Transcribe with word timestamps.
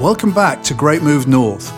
Welcome 0.00 0.34
back 0.34 0.62
to 0.64 0.74
Great 0.74 1.00
Move 1.00 1.26
North. 1.26 1.72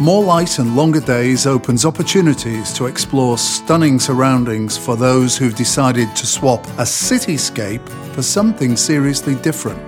More 0.00 0.24
light 0.24 0.58
and 0.58 0.74
longer 0.74 1.00
days 1.00 1.46
opens 1.46 1.84
opportunities 1.84 2.72
to 2.72 2.86
explore 2.86 3.36
stunning 3.36 3.98
surroundings 3.98 4.78
for 4.78 4.96
those 4.96 5.36
who've 5.36 5.54
decided 5.54 6.16
to 6.16 6.26
swap 6.26 6.66
a 6.78 6.84
cityscape 6.84 7.86
for 8.14 8.22
something 8.22 8.74
seriously 8.74 9.34
different. 9.34 9.78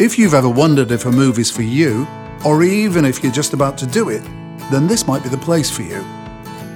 If 0.00 0.18
you've 0.18 0.34
ever 0.34 0.48
wondered 0.48 0.90
if 0.90 1.06
a 1.06 1.12
move 1.12 1.38
is 1.38 1.48
for 1.48 1.62
you, 1.62 2.08
or 2.44 2.64
even 2.64 3.04
if 3.04 3.22
you're 3.22 3.30
just 3.30 3.52
about 3.52 3.78
to 3.78 3.86
do 3.86 4.08
it, 4.08 4.24
then 4.72 4.88
this 4.88 5.06
might 5.06 5.22
be 5.22 5.28
the 5.28 5.38
place 5.38 5.70
for 5.70 5.82
you. 5.82 6.04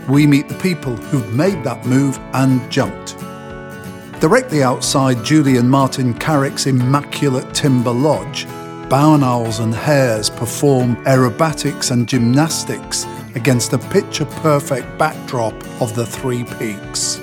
We 0.09 0.29
meet 0.29 0.49
the 0.49 0.59
people 0.59 0.95
who've 0.95 1.35
made 1.35 1.65
that 1.65 1.87
move 1.87 2.21
and 2.35 2.71
jumped. 2.71 3.19
Directly 4.21 4.62
outside 4.62 5.25
Julie 5.25 5.57
and 5.57 5.69
Martin 5.69 6.15
Carrick's 6.15 6.69
immaculate 6.69 7.53
timber 7.53 7.91
lodge, 7.91 8.46
barn 8.95 9.25
owls 9.25 9.59
and 9.59 9.75
hares 9.75 10.31
perform 10.31 10.95
aerobatics 11.05 11.91
and 11.91 12.07
gymnastics 12.07 13.07
against 13.35 13.73
a 13.73 13.79
picture 13.91 14.25
perfect 14.25 14.87
backdrop 14.98 15.52
of 15.83 15.93
the 15.97 16.07
three 16.07 16.45
peaks. 16.61 17.19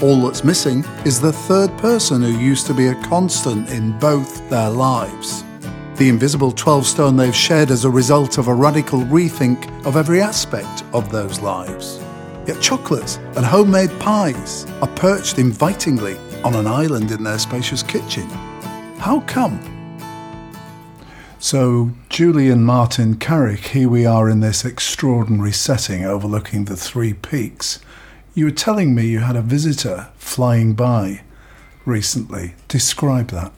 All 0.00 0.22
that's 0.22 0.42
missing 0.42 0.82
is 1.04 1.20
the 1.20 1.30
third 1.30 1.70
person 1.76 2.22
who 2.22 2.30
used 2.38 2.66
to 2.66 2.72
be 2.72 2.86
a 2.86 2.94
constant 3.02 3.68
in 3.68 3.98
both 3.98 4.48
their 4.48 4.70
lives. 4.70 5.44
The 5.96 6.08
invisible 6.08 6.50
12 6.50 6.86
stone 6.86 7.16
they've 7.18 7.36
shared 7.36 7.70
as 7.70 7.84
a 7.84 7.90
result 7.90 8.38
of 8.38 8.48
a 8.48 8.54
radical 8.54 9.00
rethink 9.00 9.68
of 9.84 9.98
every 9.98 10.22
aspect 10.22 10.82
of 10.94 11.12
those 11.12 11.40
lives. 11.40 12.00
Yet 12.46 12.62
chocolates 12.62 13.18
and 13.36 13.44
homemade 13.44 13.90
pies 14.00 14.64
are 14.80 14.88
perched 14.96 15.38
invitingly 15.38 16.16
on 16.42 16.54
an 16.54 16.66
island 16.66 17.10
in 17.10 17.22
their 17.22 17.38
spacious 17.38 17.82
kitchen. 17.82 18.26
How 18.96 19.20
come? 19.26 19.81
So, 21.42 21.90
Julie 22.08 22.50
and 22.50 22.64
Martin 22.64 23.16
Carrick, 23.16 23.66
here 23.66 23.88
we 23.88 24.06
are 24.06 24.30
in 24.30 24.38
this 24.38 24.64
extraordinary 24.64 25.50
setting 25.50 26.04
overlooking 26.04 26.66
the 26.66 26.76
three 26.76 27.14
peaks. 27.14 27.80
You 28.32 28.44
were 28.44 28.52
telling 28.52 28.94
me 28.94 29.08
you 29.08 29.18
had 29.18 29.34
a 29.34 29.42
visitor 29.42 30.10
flying 30.14 30.74
by 30.74 31.22
recently. 31.84 32.54
Describe 32.68 33.32
that. 33.32 33.52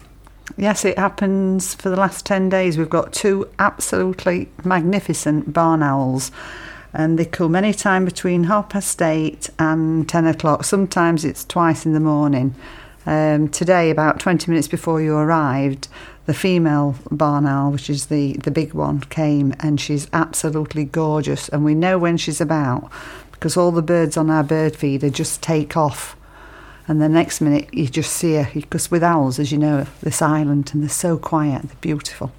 Yes, 0.57 0.87
it 0.87 0.99
happens 0.99 1.75
for 1.75 1.91
the 1.91 1.97
last 1.97 2.25
10 2.25 2.49
days. 2.49 2.79
We've 2.79 2.89
got 2.89 3.13
two 3.13 3.51
absolutely 3.59 4.49
magnificent 4.65 5.53
barn 5.53 5.83
owls, 5.83 6.33
and 6.95 7.19
they 7.19 7.27
come 7.27 7.55
any 7.55 7.75
time 7.75 8.07
between 8.07 8.45
half 8.45 8.71
past 8.71 9.03
eight 9.03 9.51
and 9.59 10.09
10 10.09 10.27
o'clock. 10.27 10.65
Sometimes 10.65 11.23
it's 11.23 11.45
twice 11.45 11.85
in 11.85 11.93
the 11.93 12.01
morning. 12.01 12.55
Um, 13.07 13.49
today, 13.49 13.91
about 13.91 14.19
20 14.21 14.51
minutes 14.51 14.69
before 14.69 15.01
you 15.01 15.15
arrived, 15.15 15.89
the 16.27 16.35
female 16.35 16.97
barn 17.11 17.47
owl, 17.47 17.73
which 17.73 17.91
is 17.91 18.07
the, 18.07 18.35
the 18.35 18.51
big 18.51 18.73
one, 18.73 19.01
came 19.01 19.55
and 19.61 19.81
she's 19.81 20.09
absolutely 20.13 20.85
gorgeous. 20.85 21.49
And 21.51 21.65
we 21.65 21.75
know 21.75 21.99
when 21.99 22.17
she's 22.17 22.41
about 22.41 22.91
because 23.33 23.57
all 23.57 23.73
the 23.73 23.83
birds 23.83 24.17
on 24.17 24.31
our 24.31 24.43
bird 24.43 24.75
feeder 24.75 25.11
just 25.11 25.43
take 25.43 25.77
off. 25.77 26.17
And 26.87 27.01
the 27.01 27.09
next 27.09 27.41
minute 27.41 27.73
you 27.73 27.89
just 27.89 28.13
see 28.13 28.35
her 28.35 28.49
because 28.53 28.91
with 28.91 29.03
owls, 29.03 29.39
as 29.39 29.53
you 29.53 29.59
know, 29.59 29.87
they're 30.01 30.13
silent 30.13 30.73
and 30.73 30.83
they're 30.83 30.89
so 30.89 31.19
quiet, 31.19 31.63
they're 31.63 31.77
beautiful. 31.81 32.33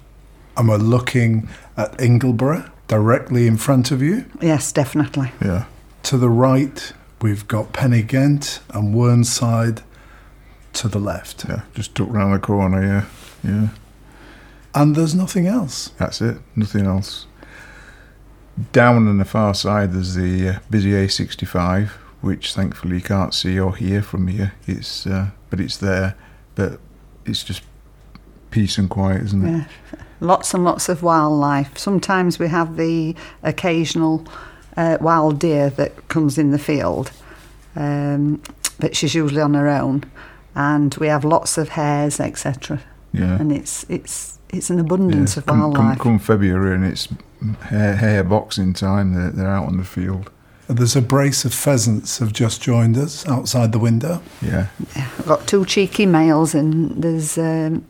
And 0.56 0.68
we're 0.68 0.78
looking 0.78 1.48
at 1.76 1.96
Ingleborough 1.98 2.70
directly 2.88 3.46
in 3.46 3.56
front 3.56 3.90
of 3.90 4.02
you. 4.02 4.24
Yes, 4.40 4.72
definitely. 4.72 5.32
Yeah. 5.42 5.66
To 6.04 6.16
the 6.16 6.30
right, 6.30 6.92
we've 7.20 7.46
got 7.46 7.72
Penny 7.72 8.02
Pen-y-ghent 8.02 8.60
and 8.70 8.94
Whernside 8.94 9.82
to 10.76 10.88
the 10.88 10.98
left. 10.98 11.44
Yeah, 11.48 11.62
just 11.74 11.94
duck 11.94 12.08
round 12.10 12.34
the 12.34 12.38
corner, 12.38 12.82
yeah. 12.82 13.04
Yeah. 13.42 13.68
And 14.74 14.94
there's 14.94 15.14
nothing 15.14 15.46
else. 15.46 15.88
That's 15.98 16.20
it, 16.20 16.38
nothing 16.54 16.86
else. 16.86 17.26
Down 18.72 19.08
on 19.08 19.18
the 19.18 19.24
far 19.24 19.54
side, 19.54 19.92
there's 19.92 20.14
the 20.14 20.48
uh, 20.48 20.58
busy 20.70 20.90
A65, 20.90 21.88
which 22.20 22.54
thankfully 22.54 22.96
you 22.96 23.02
can't 23.02 23.34
see 23.34 23.58
or 23.58 23.74
hear 23.74 24.02
from 24.02 24.28
here. 24.28 24.52
It's, 24.66 25.06
uh, 25.06 25.30
but 25.50 25.60
it's 25.60 25.76
there, 25.78 26.14
but 26.54 26.78
it's 27.24 27.42
just 27.42 27.62
peace 28.50 28.78
and 28.78 28.88
quiet, 28.88 29.22
isn't 29.22 29.46
it? 29.46 29.58
Yeah. 29.58 30.00
Lots 30.20 30.54
and 30.54 30.64
lots 30.64 30.88
of 30.88 31.02
wildlife. 31.02 31.76
Sometimes 31.76 32.38
we 32.38 32.48
have 32.48 32.78
the 32.78 33.14
occasional 33.42 34.26
uh, 34.74 34.96
wild 34.98 35.38
deer 35.38 35.68
that 35.68 36.08
comes 36.08 36.38
in 36.38 36.52
the 36.52 36.58
field, 36.58 37.12
um, 37.74 38.40
but 38.80 38.96
she's 38.96 39.14
usually 39.14 39.42
on 39.42 39.52
her 39.52 39.68
own. 39.68 40.04
And 40.56 40.94
we 40.96 41.06
have 41.08 41.24
lots 41.24 41.58
of 41.58 41.68
hares, 41.68 42.18
etc. 42.18 42.80
Yeah. 43.12 43.38
And 43.38 43.52
it's 43.52 43.84
it's 43.88 44.38
it's 44.48 44.70
an 44.70 44.80
abundance 44.80 45.36
Yeah, 45.36 45.40
of 45.40 45.46
come, 45.46 45.60
wildlife. 45.60 45.98
come, 45.98 46.18
come 46.18 46.18
February 46.18 46.74
and 46.74 46.84
it's 46.84 47.08
hare, 47.62 47.94
hare 47.96 48.24
boxing 48.24 48.72
time, 48.72 49.14
they're, 49.14 49.30
they're 49.30 49.50
out 49.50 49.66
on 49.66 49.76
the 49.76 49.84
field. 49.84 50.30
There's 50.68 50.96
a 50.96 51.02
brace 51.02 51.44
of 51.44 51.52
pheasants 51.54 52.18
have 52.18 52.32
just 52.32 52.60
joined 52.62 52.96
us 52.96 53.24
outside 53.28 53.70
the 53.72 53.78
window. 53.78 54.20
Yeah. 54.42 54.66
Yeah, 54.96 55.08
I've 55.18 55.26
got 55.26 55.46
two 55.46 55.64
cheeky 55.64 56.06
males, 56.06 56.54
and 56.54 57.02
there's 57.02 57.38
um, 57.38 57.84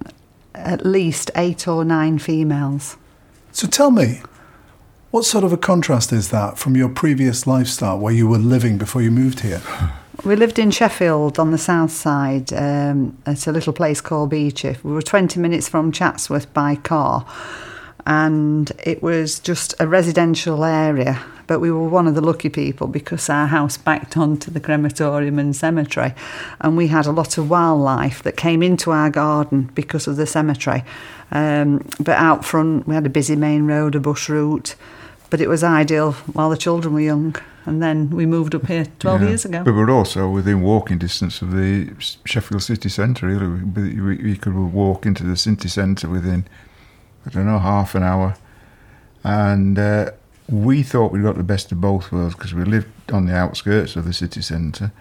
at 0.55 0.85
least 0.85 1.31
eight 1.37 1.67
or 1.69 1.85
nine 1.85 2.19
females. 2.19 2.97
So 3.53 3.67
tell 3.67 3.91
me, 3.91 4.21
what 5.11 5.25
sort 5.25 5.45
of 5.45 5.53
a 5.53 5.57
contrast 5.57 6.13
is 6.13 6.29
that 6.31 6.59
from 6.59 6.77
your 6.77 6.91
previous 6.91 7.47
lifestyle 7.47 7.99
where 7.99 8.13
you 8.13 8.27
were 8.29 8.37
living 8.39 8.77
before 8.77 9.01
you 9.03 9.11
moved 9.11 9.41
here? 9.41 9.63
We 10.27 10.35
lived 10.35 10.59
in 10.59 10.73
Sheffield 10.73 11.39
on 11.39 11.53
the 11.53 11.57
south 11.57 11.93
side 11.93 12.53
um, 12.53 13.17
at 13.27 13.47
a 13.47 13.53
little 13.53 13.73
place 13.73 14.01
called 14.01 14.31
Beauchief. 14.31 14.83
We 14.83 14.91
were 14.91 15.01
20 15.01 15.39
minutes 15.39 15.69
from 15.69 15.93
Chatsworth 15.93 16.53
by 16.53 16.75
car, 16.75 17.25
and 18.05 18.73
it 18.85 19.05
was 19.05 19.39
just 19.39 19.73
a 19.79 19.87
residential 19.87 20.65
area. 20.65 21.23
But 21.47 21.61
we 21.61 21.71
were 21.71 21.89
one 21.89 22.09
of 22.09 22.17
the 22.17 22.21
lucky 22.21 22.49
people 22.49 22.89
because 22.89 23.31
our 23.31 23.47
house 23.47 23.77
backed 23.77 24.17
onto 24.17 24.51
the 24.51 24.59
crematorium 24.59 25.39
and 25.39 25.55
cemetery, 25.55 26.13
and 26.61 26.77
we 26.77 26.89
had 26.89 27.07
a 27.07 27.13
lot 27.13 27.39
of 27.39 27.49
wildlife 27.49 28.25
that 28.25 28.37
came 28.37 28.65
into 28.65 28.91
our 28.91 29.11
garden 29.11 29.71
because 29.77 30.09
of 30.09 30.17
the 30.17 30.27
cemetery. 30.27 30.83
Um, 31.31 31.89
but 32.01 32.19
out 32.19 32.45
front, 32.45 32.89
we 32.89 32.97
had 32.97 33.07
a 33.07 33.11
busy 33.11 33.37
main 33.37 33.69
road, 33.69 33.95
a 33.95 34.01
bush 34.01 34.29
route, 34.29 34.75
but 35.31 35.41
it 35.41 35.49
was 35.49 35.63
ideal 35.63 36.15
while 36.33 36.51
the 36.51 36.57
children 36.57 36.95
were 36.95 37.01
young. 37.01 37.37
And 37.67 37.83
then 37.83 38.11
we 38.11 38.27
moved 38.27 38.55
up 38.55 38.67
here 38.67 38.87
12 39.01 39.23
Yeah. 39.23 39.29
years 39.29 39.45
ago. 39.45 39.65
But 39.65 39.75
we're 39.75 39.91
also 39.91 40.31
within 40.31 40.63
walking 40.63 40.99
distance 40.99 41.43
of 41.43 41.51
the 41.51 41.93
Sheffield 42.25 42.63
city 42.63 42.89
centre, 42.89 43.27
really. 43.27 43.47
We, 43.47 44.17
we, 44.23 44.37
could 44.37 44.55
walk 44.55 45.05
into 45.05 45.25
the 45.25 45.37
city 45.37 45.69
centre 45.69 46.09
within, 46.09 46.47
I 47.27 47.31
don't 47.31 47.45
know, 47.45 47.59
half 47.59 47.97
an 47.97 48.05
hour. 48.05 48.37
And 49.25 49.77
uh, 49.79 50.13
we 50.49 50.85
thought 50.85 51.11
we 51.11 51.21
got 51.21 51.37
the 51.37 51.43
best 51.43 51.73
of 51.73 51.81
both 51.81 52.13
worlds 52.13 52.37
because 52.37 52.55
we 52.55 52.65
lived 52.65 53.11
on 53.13 53.27
the 53.27 53.35
outskirts 53.35 53.97
of 53.97 54.05
the 54.05 54.13
city 54.13 54.43
centre, 54.43 54.93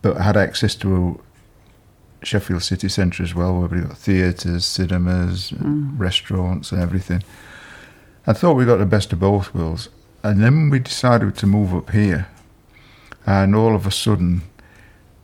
but 0.00 0.16
had 0.16 0.38
access 0.38 0.74
to 0.76 1.20
a 2.22 2.24
Sheffield 2.26 2.62
city 2.62 2.88
centre 2.88 3.22
as 3.22 3.34
well, 3.34 3.58
where 3.58 3.68
we 3.68 3.80
got 3.82 3.98
theatres, 3.98 4.64
cinemas, 4.64 5.52
restaurants, 5.58 6.72
and 6.72 6.80
everything. 6.80 7.22
I 8.26 8.32
thought 8.32 8.54
we 8.54 8.64
got 8.64 8.78
the 8.78 8.86
best 8.86 9.12
of 9.12 9.20
both 9.20 9.54
worlds. 9.54 9.90
And 10.22 10.42
then 10.42 10.70
we 10.70 10.78
decided 10.80 11.36
to 11.36 11.46
move 11.46 11.74
up 11.74 11.90
here, 11.90 12.28
and 13.26 13.54
all 13.54 13.74
of 13.74 13.86
a 13.86 13.90
sudden 13.90 14.42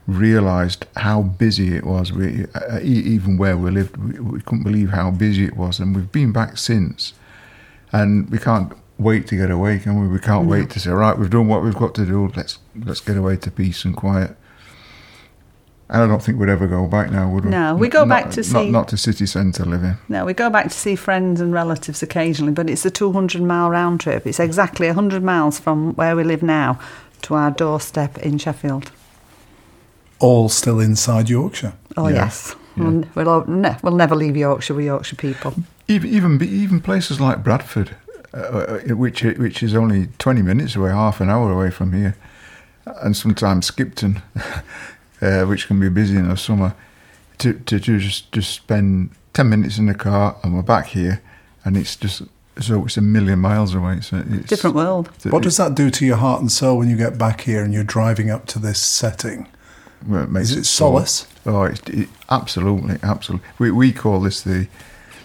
realised 0.07 0.85
how 0.95 1.21
busy 1.21 1.75
it 1.75 1.85
was. 1.85 2.13
We, 2.13 2.45
uh, 2.53 2.79
even 2.81 3.37
where 3.37 3.57
we 3.57 3.71
lived, 3.71 3.97
we, 3.97 4.19
we 4.19 4.41
couldn't 4.41 4.63
believe 4.63 4.91
how 4.91 5.11
busy 5.11 5.45
it 5.45 5.57
was, 5.57 5.79
and 5.79 5.95
we've 5.95 6.11
been 6.11 6.31
back 6.31 6.57
since. 6.57 7.13
And 7.91 8.29
we 8.29 8.37
can't 8.37 8.73
wait 8.97 9.27
to 9.27 9.35
get 9.35 9.51
away, 9.51 9.79
can 9.79 9.99
we? 9.99 10.07
We 10.07 10.19
can't 10.19 10.47
wait 10.47 10.69
to 10.71 10.79
say, 10.79 10.91
right, 10.91 11.17
we've 11.17 11.29
done 11.29 11.47
what 11.47 11.63
we've 11.63 11.75
got 11.75 11.95
to 11.95 12.05
do. 12.05 12.31
Let's 12.35 12.59
let's 12.75 13.01
get 13.01 13.17
away 13.17 13.37
to 13.37 13.51
peace 13.51 13.85
and 13.85 13.95
quiet. 13.95 14.35
And 15.87 16.01
I 16.01 16.07
don't 16.07 16.21
think 16.21 16.39
we'd 16.39 16.49
ever 16.49 16.65
go 16.65 16.87
back 16.87 17.11
now, 17.11 17.29
would 17.29 17.45
we? 17.45 17.51
No, 17.51 17.75
we 17.75 17.89
go 17.89 18.05
not- 18.05 18.09
back 18.23 18.31
to 18.31 18.37
not, 18.41 18.45
see- 18.45 18.71
not 18.71 18.87
to 18.87 18.97
city 18.97 19.25
centre 19.27 19.65
living. 19.65 19.97
No, 20.09 20.25
we 20.25 20.33
go 20.33 20.49
back 20.49 20.65
to 20.65 20.77
see 20.77 20.95
friends 20.95 21.39
and 21.39 21.53
relatives 21.53 22.01
occasionally, 22.01 22.53
but 22.53 22.69
it's 22.69 22.85
a 22.85 22.89
200 22.91 23.41
mile 23.43 23.69
round 23.69 23.99
trip. 24.01 24.25
It's 24.25 24.39
exactly 24.39 24.87
100 24.87 25.21
miles 25.23 25.59
from 25.59 25.93
where 25.93 26.15
we 26.15 26.23
live 26.23 26.41
now 26.41 26.79
to 27.23 27.35
our 27.35 27.51
doorstep 27.51 28.17
in 28.19 28.39
Sheffield. 28.39 28.91
All 30.19 30.49
still 30.49 30.79
inside 30.79 31.29
Yorkshire. 31.29 31.73
Oh, 31.97 32.07
Yeah, 32.07 32.15
yes. 32.15 32.55
We'll, 32.77 33.03
we'll, 33.15 33.29
all- 33.29 33.45
ne- 33.47 33.77
we'll 33.83 33.95
never 33.95 34.15
leave 34.15 34.35
Yorkshire 34.35 34.73
with 34.73 34.85
Yorkshire 34.85 35.15
people. 35.17 35.53
Even 35.87 36.09
even 36.09 36.41
even 36.43 36.81
places 36.81 37.21
like 37.21 37.43
Bradford, 37.43 37.95
uh, 38.33 38.37
uh, 38.37 38.79
which 38.95 39.21
which 39.23 39.61
is 39.61 39.75
only 39.75 40.07
twenty 40.17 40.41
minutes 40.41 40.75
away, 40.75 40.89
half 40.89 41.21
an 41.21 41.29
hour 41.29 41.51
away 41.51 41.69
from 41.69 41.93
here, 41.93 42.15
and 43.03 43.15
sometimes 43.15 43.67
Skipton, 43.67 44.21
uh, 45.21 45.43
which 45.45 45.67
can 45.67 45.79
be 45.79 45.89
busy 45.89 46.15
in 46.17 46.27
the 46.29 46.37
summer, 46.37 46.73
to 47.39 47.53
to 47.53 47.79
just 47.79 48.31
just 48.31 48.51
spend 48.53 49.09
ten 49.33 49.49
minutes 49.49 49.77
in 49.77 49.85
the 49.87 49.93
car 49.95 50.35
and 50.43 50.55
we're 50.55 50.61
back 50.61 50.87
here, 50.87 51.21
and 51.63 51.75
it's 51.77 51.95
just 51.95 52.21
so 52.59 52.85
it's 52.85 52.97
a 52.97 53.01
million 53.01 53.39
miles 53.39 53.75
away. 53.75 53.99
So 54.01 54.23
it's 54.29 54.47
Different 54.49 54.75
world. 54.75 55.09
What 55.29 55.43
does 55.43 55.57
that 55.57 55.75
do 55.75 55.89
to 55.89 56.05
your 56.05 56.17
heart 56.17 56.39
and 56.41 56.51
soul 56.51 56.77
when 56.77 56.89
you 56.89 56.95
get 56.97 57.17
back 57.17 57.41
here 57.41 57.63
and 57.63 57.73
you're 57.73 57.83
driving 57.83 58.29
up 58.31 58.45
to 58.47 58.59
this 58.59 58.79
setting? 58.81 59.47
well, 60.07 60.23
it 60.23 60.29
makes 60.31 60.51
Is 60.51 60.57
it 60.57 60.65
so- 60.65 60.85
solace? 60.85 61.27
Oh, 61.47 61.63
it's 61.63 61.81
it, 61.89 62.09
absolutely, 62.29 62.97
absolutely. 63.03 63.47
We 63.59 63.71
we 63.71 63.91
call 63.91 64.19
this 64.21 64.41
the 64.41 64.67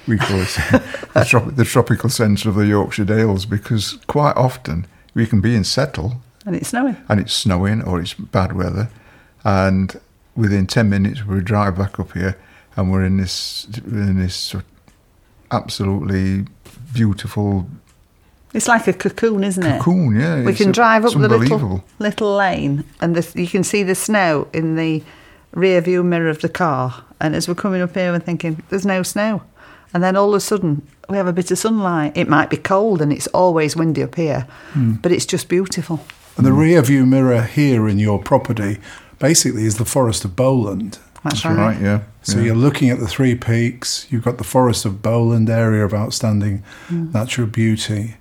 we 0.08 0.16
call 0.18 0.40
it 0.40 0.48
the, 1.14 1.24
trop- 1.28 1.54
the 1.54 1.64
tropical 1.64 2.08
centre 2.10 2.48
of 2.48 2.56
the 2.56 2.66
Yorkshire 2.66 3.04
Dales 3.04 3.46
because 3.46 3.98
quite 4.06 4.36
often 4.36 4.86
we 5.14 5.26
can 5.26 5.40
be 5.40 5.54
in 5.54 5.62
Settle 5.64 6.20
And 6.46 6.56
it's 6.56 6.68
snowing. 6.70 6.96
and 7.08 7.20
it's 7.20 7.32
snowing 7.34 7.82
or 7.82 8.00
it's 8.00 8.14
bad 8.14 8.54
weather, 8.54 8.90
and 9.44 9.98
within 10.36 10.66
ten 10.66 10.88
minutes 10.88 11.24
we 11.26 11.40
drive 11.40 11.76
back 11.76 11.98
up 12.00 12.12
here 12.12 12.36
and 12.76 12.90
we're 12.90 13.04
in 13.04 13.16
this 13.16 13.66
in 13.84 14.18
this 14.18 14.54
absolutely 15.50 16.44
beautiful 16.92 17.66
It's 18.54 18.68
like 18.68 18.86
a 18.88 18.92
cocoon, 18.92 19.44
isn't 19.44 19.64
it? 19.64 19.78
cocoon. 19.80 20.18
Yeah, 20.18 20.42
We 20.44 20.54
can 20.54 20.70
a- 20.70 20.72
drive 20.72 21.04
up 21.04 21.12
the 21.12 21.28
little 21.28 21.84
little 21.98 22.36
lane, 22.36 22.84
and 23.00 23.14
the, 23.16 23.40
you 23.40 23.46
can 23.48 23.64
see 23.64 23.82
the 23.84 23.94
snow 23.94 24.48
in 24.52 24.76
the 24.76 25.02
rear 25.52 25.80
view 25.80 26.02
mirror 26.02 26.28
of 26.30 26.40
the 26.40 26.48
car. 26.48 27.04
And 27.20 27.34
as 27.36 27.46
we're 27.48 27.54
coming 27.54 27.82
up 27.82 27.94
here, 27.94 28.12
we're 28.12 28.18
thinking, 28.20 28.62
"There's 28.68 28.86
no 28.86 29.02
snow," 29.02 29.42
and 29.94 30.02
then 30.02 30.16
all 30.16 30.28
of 30.30 30.34
a 30.34 30.40
sudden 30.40 30.82
we 31.08 31.16
have 31.16 31.26
a 31.28 31.32
bit 31.32 31.50
of 31.50 31.58
sunlight. 31.58 32.12
It 32.16 32.28
might 32.28 32.50
be 32.50 32.56
cold, 32.56 33.00
and 33.02 33.12
it's 33.12 33.26
always 33.28 33.76
windy 33.76 34.02
up 34.02 34.14
here, 34.16 34.46
Hmm. 34.72 34.92
but 35.02 35.12
it's 35.12 35.26
just 35.26 35.48
beautiful. 35.48 35.98
And 36.36 36.46
the 36.46 36.52
rear 36.52 36.82
view 36.82 37.04
mirror 37.06 37.42
here 37.42 37.88
in 37.88 37.98
your 37.98 38.18
property 38.22 38.78
basically 39.20 39.64
is 39.64 39.76
the 39.76 39.84
Forest 39.84 40.24
of 40.24 40.34
Bowland. 40.34 40.98
That's, 41.22 41.42
That's 41.42 41.56
right. 41.56 41.80
Yeah. 41.80 42.02
So 42.22 42.38
yeah. 42.38 42.46
you're 42.46 42.56
looking 42.56 42.90
at 42.90 42.98
the 42.98 43.06
three 43.06 43.36
peaks, 43.36 44.06
you've 44.10 44.24
got 44.24 44.38
the 44.38 44.44
Forest 44.44 44.84
of 44.84 45.00
Bowland 45.02 45.48
area 45.48 45.84
of 45.84 45.94
outstanding 45.94 46.64
natural 46.90 47.46
beauty. 47.46 48.16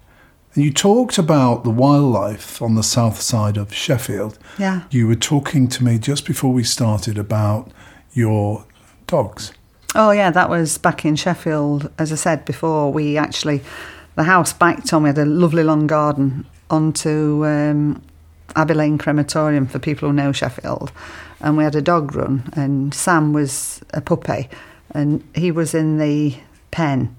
And 0.54 0.64
you 0.64 0.72
talked 0.72 1.18
about 1.18 1.64
the 1.64 1.70
wildlife 1.70 2.62
on 2.62 2.76
the 2.76 2.84
south 2.84 3.22
side 3.22 3.56
of 3.58 3.74
Sheffield. 3.74 4.38
Yeah. 4.58 4.84
You 4.92 5.08
were 5.08 5.16
talking 5.16 5.68
to 5.70 5.84
me 5.84 5.98
just 5.98 6.26
before 6.26 6.52
we 6.52 6.64
started 6.64 7.18
about 7.18 7.72
your 8.14 8.66
dogs. 9.08 9.54
Oh 9.96 10.12
yeah, 10.12 10.30
that 10.32 10.50
was 10.50 10.78
back 10.78 11.06
in 11.06 11.16
Sheffield. 11.16 11.92
As 11.98 12.12
I 12.12 12.16
said 12.16 12.46
before, 12.46 12.92
we 12.92 13.18
actually 13.18 13.62
the 14.16 14.24
house 14.24 14.54
backed 14.54 14.94
on. 14.94 15.04
We 15.04 15.10
had 15.10 15.18
a 15.18 15.26
lovely 15.26 15.64
long 15.64 15.88
garden 15.88 16.46
onto 16.70 17.46
um, 17.46 18.02
Abbey 18.56 18.74
Lane 18.74 18.98
Crematorium 18.98 19.68
for 19.68 19.80
people 19.80 20.10
who 20.10 20.14
know 20.14 20.32
Sheffield, 20.32 20.92
and 21.40 21.58
we 21.58 21.64
had 21.64 21.76
a 21.76 21.82
dog 21.82 22.16
run. 22.16 22.52
And 22.56 22.94
Sam 22.94 23.34
was 23.34 23.82
a 23.94 24.02
puppy, 24.02 24.50
and 24.92 25.24
he 25.36 25.52
was 25.52 25.74
in 25.74 25.98
the 25.98 26.36
pen 26.72 27.16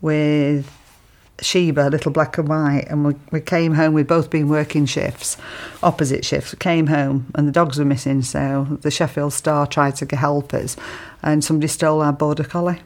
with 0.00 0.70
Sheba, 1.42 1.88
little 1.88 2.12
black 2.12 2.38
and 2.38 2.48
white, 2.48 2.86
and 2.88 3.04
we, 3.04 3.14
we 3.30 3.40
came 3.40 3.74
home. 3.74 3.94
We'd 3.94 4.06
both 4.06 4.30
been 4.30 4.48
working 4.48 4.86
shifts, 4.86 5.36
opposite 5.82 6.24
shifts. 6.24 6.52
We 6.52 6.58
came 6.58 6.88
home, 6.88 7.30
and 7.34 7.46
the 7.46 7.52
dogs 7.52 7.78
were 7.78 7.84
missing. 7.84 8.22
So 8.22 8.78
the 8.82 8.90
Sheffield 8.90 9.32
Star 9.32 9.66
tried 9.66 9.96
to 9.96 10.16
help 10.16 10.54
us, 10.54 10.76
and 11.22 11.44
somebody 11.44 11.68
stole 11.68 12.02
our 12.02 12.12
border 12.12 12.44
collie, 12.44 12.80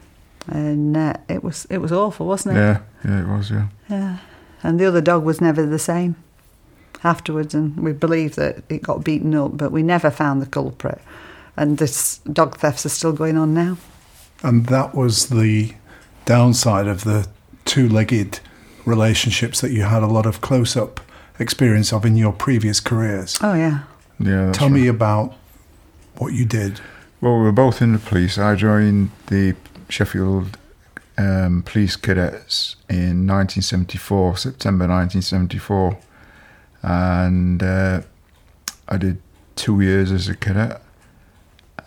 and 0.47 0.95
uh, 0.95 1.13
it 1.27 1.43
was 1.43 1.65
it 1.69 1.79
was 1.79 1.91
awful, 1.91 2.27
wasn't 2.27 2.57
it? 2.57 2.59
yeah, 2.59 2.81
yeah, 3.03 3.21
it 3.21 3.27
was. 3.27 3.51
Yeah. 3.51 3.67
Yeah. 3.89 4.17
And 4.63 4.79
the 4.79 4.85
other 4.85 5.01
dog 5.01 5.23
was 5.23 5.41
never 5.41 5.63
the 5.65 5.77
same 5.77 6.15
afterwards, 7.03 7.53
and 7.53 7.77
we 7.77 7.91
believe 7.91 8.35
that 8.35 8.63
it 8.69 8.81
got 8.81 9.03
beaten 9.03 9.35
up, 9.35 9.57
but 9.57 9.71
we 9.71 9.83
never 9.83 10.09
found 10.09 10.41
the 10.41 10.45
culprit. 10.45 11.01
And 11.57 11.77
this 11.77 12.17
dog 12.19 12.57
thefts 12.57 12.85
are 12.85 12.89
still 12.89 13.13
going 13.13 13.37
on 13.37 13.53
now. 13.53 13.77
And 14.43 14.67
that 14.67 14.93
was 14.93 15.29
the 15.29 15.73
downside 16.25 16.87
of 16.87 17.03
the 17.03 17.27
two 17.63 17.87
legged 17.87 18.39
relationships 18.85 19.61
that 19.61 19.71
you 19.71 19.83
had 19.83 20.03
a 20.03 20.07
lot 20.07 20.25
of 20.25 20.41
close 20.41 20.75
up 20.75 20.99
experience 21.39 21.91
of 21.91 22.05
in 22.05 22.15
your 22.15 22.33
previous 22.33 22.79
careers. 22.79 23.37
Oh 23.41 23.53
yeah. 23.53 23.83
Yeah. 24.19 24.51
Tell 24.51 24.69
right. 24.69 24.81
me 24.81 24.87
about 24.87 25.33
what 26.17 26.33
you 26.33 26.45
did. 26.45 26.79
Well, 27.21 27.37
we 27.37 27.43
were 27.43 27.51
both 27.51 27.81
in 27.81 27.93
the 27.93 27.99
police. 27.99 28.37
I 28.37 28.55
joined 28.55 29.11
the 29.27 29.55
Sheffield 29.89 30.57
um, 31.17 31.63
Police 31.63 31.95
Cadets 31.95 32.75
in 32.89 33.25
1974, 33.27 34.37
September 34.37 34.87
1974, 34.87 35.97
and 36.85 37.63
uh, 37.63 38.01
I 38.87 38.97
did 38.97 39.19
two 39.55 39.81
years 39.81 40.11
as 40.11 40.29
a 40.29 40.35
cadet. 40.35 40.81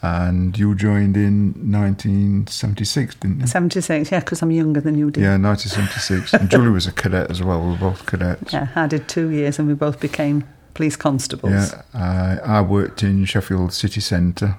And 0.01 0.57
you 0.57 0.77
joined 0.77 1.17
in 1.17 1.73
1976, 1.73 3.17
didn't 3.17 3.41
you? 3.41 3.47
76, 3.47 4.13
yeah, 4.13 4.21
because 4.21 4.43
I'm 4.43 4.53
younger 4.53 4.81
than 4.81 4.97
you 4.97 5.11
did. 5.11 5.23
Yeah, 5.23 5.37
1976. 5.37 6.35
and 6.35 6.49
Julie 6.51 6.71
was 6.71 6.87
a 6.87 6.93
cadet 6.93 7.31
as 7.31 7.43
well. 7.43 7.61
We 7.63 7.73
were 7.73 7.77
both 7.79 8.07
cadets. 8.07 8.53
Yeah, 8.53 8.69
I 8.77 8.87
did 8.87 9.09
two 9.09 9.31
years 9.31 9.59
and 9.59 9.67
we 9.67 9.75
both 9.75 9.99
became 9.99 10.45
police 10.75 10.95
constables. 10.95 11.53
Yeah, 11.53 11.83
I, 11.95 12.59
I 12.59 12.61
worked 12.61 13.03
in 13.03 13.25
Sheffield 13.25 13.73
City 13.73 14.01
Centre. 14.01 14.59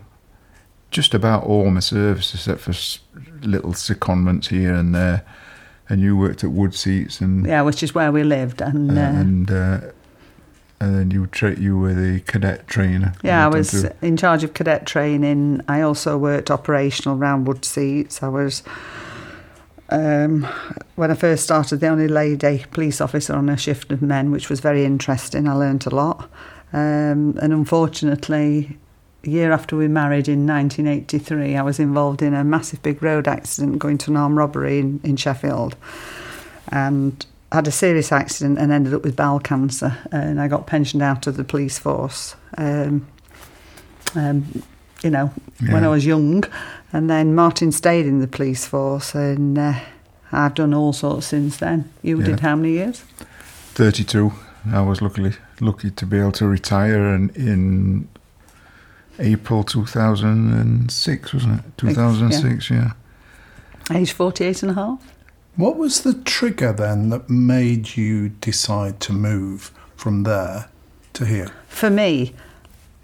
Just 0.92 1.14
about 1.14 1.44
all 1.44 1.70
my 1.70 1.80
service, 1.80 2.34
except 2.34 2.62
for 2.62 2.74
little 3.46 3.72
secondments 3.72 4.48
here 4.48 4.74
and 4.74 4.94
there. 4.94 5.24
And 5.88 6.02
you 6.02 6.18
worked 6.18 6.44
at 6.44 6.50
Woodseats, 6.50 7.22
and 7.22 7.46
Yeah, 7.46 7.62
which 7.62 7.82
is 7.82 7.96
where 7.96 8.12
we 8.12 8.24
lived. 8.24 8.62
And 8.62 8.92
uh, 8.92 9.02
and 9.02 9.52
uh, 9.52 9.80
and 10.80 10.96
then 10.96 11.12
you 11.12 11.28
tra- 11.28 11.60
you 11.60 11.78
were 11.78 11.94
the 11.94 12.22
cadet 12.22 12.68
trainer. 12.68 13.14
yeah, 13.22 13.46
I 13.46 13.50
was 13.50 13.86
in 14.02 14.16
charge 14.16 14.44
of 14.44 14.54
cadet 14.54 14.86
training. 14.86 15.62
I 15.68 15.82
also 15.82 16.18
worked 16.18 16.50
operational 16.50 17.18
round 17.18 17.48
Woodseats. 17.48 18.24
I 18.24 18.30
was, 18.30 18.64
um, 19.90 20.48
when 20.96 21.12
I 21.12 21.16
first 21.16 21.44
started, 21.44 21.82
the 21.82 21.88
only 21.88 22.08
lady 22.08 22.66
police 22.72 23.02
officer 23.02 23.34
on 23.34 23.50
a 23.50 23.58
shift 23.58 23.92
of 23.92 24.02
men, 24.02 24.32
which 24.32 24.50
was 24.50 24.62
very 24.62 24.86
interesting. 24.86 25.48
I 25.48 25.54
learnt 25.54 25.86
a 25.86 25.90
lot. 25.90 26.30
Um, 26.72 27.38
and 27.42 27.52
unfortunately, 27.52 28.78
a 29.26 29.30
year 29.30 29.52
after 29.52 29.76
we 29.76 29.88
married 29.88 30.30
in 30.30 30.48
1983, 30.48 31.58
I 31.58 31.62
was 31.62 31.80
involved 31.80 32.22
in 32.22 32.34
a 32.34 32.44
massive 32.44 32.82
big 32.82 33.04
road 33.04 33.28
accident 33.28 33.80
going 33.80 33.98
to 34.00 34.12
an 34.12 34.18
armed 34.18 34.38
robbery 34.38 34.80
in, 34.80 35.02
in 35.04 35.18
Sheffield. 35.18 35.76
And 36.72 37.26
had 37.52 37.68
a 37.68 37.72
serious 37.72 38.12
accident 38.12 38.60
and 38.60 38.72
ended 38.72 38.94
up 38.94 39.04
with 39.04 39.16
bowel 39.16 39.40
cancer. 39.40 39.98
And 40.12 40.40
I 40.40 40.48
got 40.48 40.68
pensioned 40.68 41.02
out 41.04 41.28
of 41.28 41.36
the 41.38 41.44
police 41.44 41.80
force. 41.80 42.36
Um, 42.58 43.08
um, 44.16 44.64
you 45.04 45.10
know, 45.10 45.32
when 45.70 45.84
I 45.84 45.88
was 45.88 46.06
young. 46.06 46.44
And 46.92 47.10
then 47.10 47.36
Martin 47.36 47.72
stayed 47.72 48.06
in 48.06 48.20
the 48.20 48.28
police 48.28 48.66
force, 48.66 49.14
and 49.14 49.58
uh, 49.58 49.76
I've 50.32 50.56
done 50.56 50.74
all 50.74 50.92
sorts 50.92 51.28
since 51.28 51.58
then. 51.58 51.90
You 52.02 52.20
Yeah. 52.20 52.26
did 52.26 52.40
how 52.40 52.56
many 52.56 52.72
years? 52.74 53.04
32. 53.76 54.34
I 54.72 54.82
was 54.82 55.02
luckily 55.02 55.34
lucky 55.62 55.92
to 55.92 56.06
be 56.06 56.18
able 56.18 56.32
to 56.34 56.48
retire 56.48 57.14
and 57.14 57.30
in 57.38 58.08
April 59.20 59.64
2006, 59.64 61.34
wasn't 61.34 61.60
it? 61.60 61.78
2006, 61.78 62.70
yeah. 62.72 62.92
Age 63.92 64.12
48 64.12 64.64
and 64.64 64.72
a 64.72 64.76
half? 64.76 65.00
What 65.60 65.76
was 65.76 66.04
the 66.04 66.14
trigger 66.14 66.72
then 66.72 67.10
that 67.10 67.30
made 67.30 67.98
you 67.98 68.30
decide 68.30 69.02
to 69.02 69.12
move 69.12 69.74
from 69.98 70.24
there 70.24 70.70
to 71.12 71.26
here? 71.26 71.52
For 71.68 71.90
me, 71.90 72.34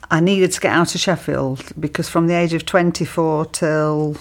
I 0.10 0.22
needed 0.22 0.54
to 0.54 0.62
get 0.62 0.72
out 0.72 0.96
of 0.96 1.02
Sheffield 1.02 1.74
because 1.78 2.08
from 2.08 2.28
the 2.28 2.34
age 2.34 2.54
of 2.54 2.66
24 2.66 3.48
till 3.48 4.16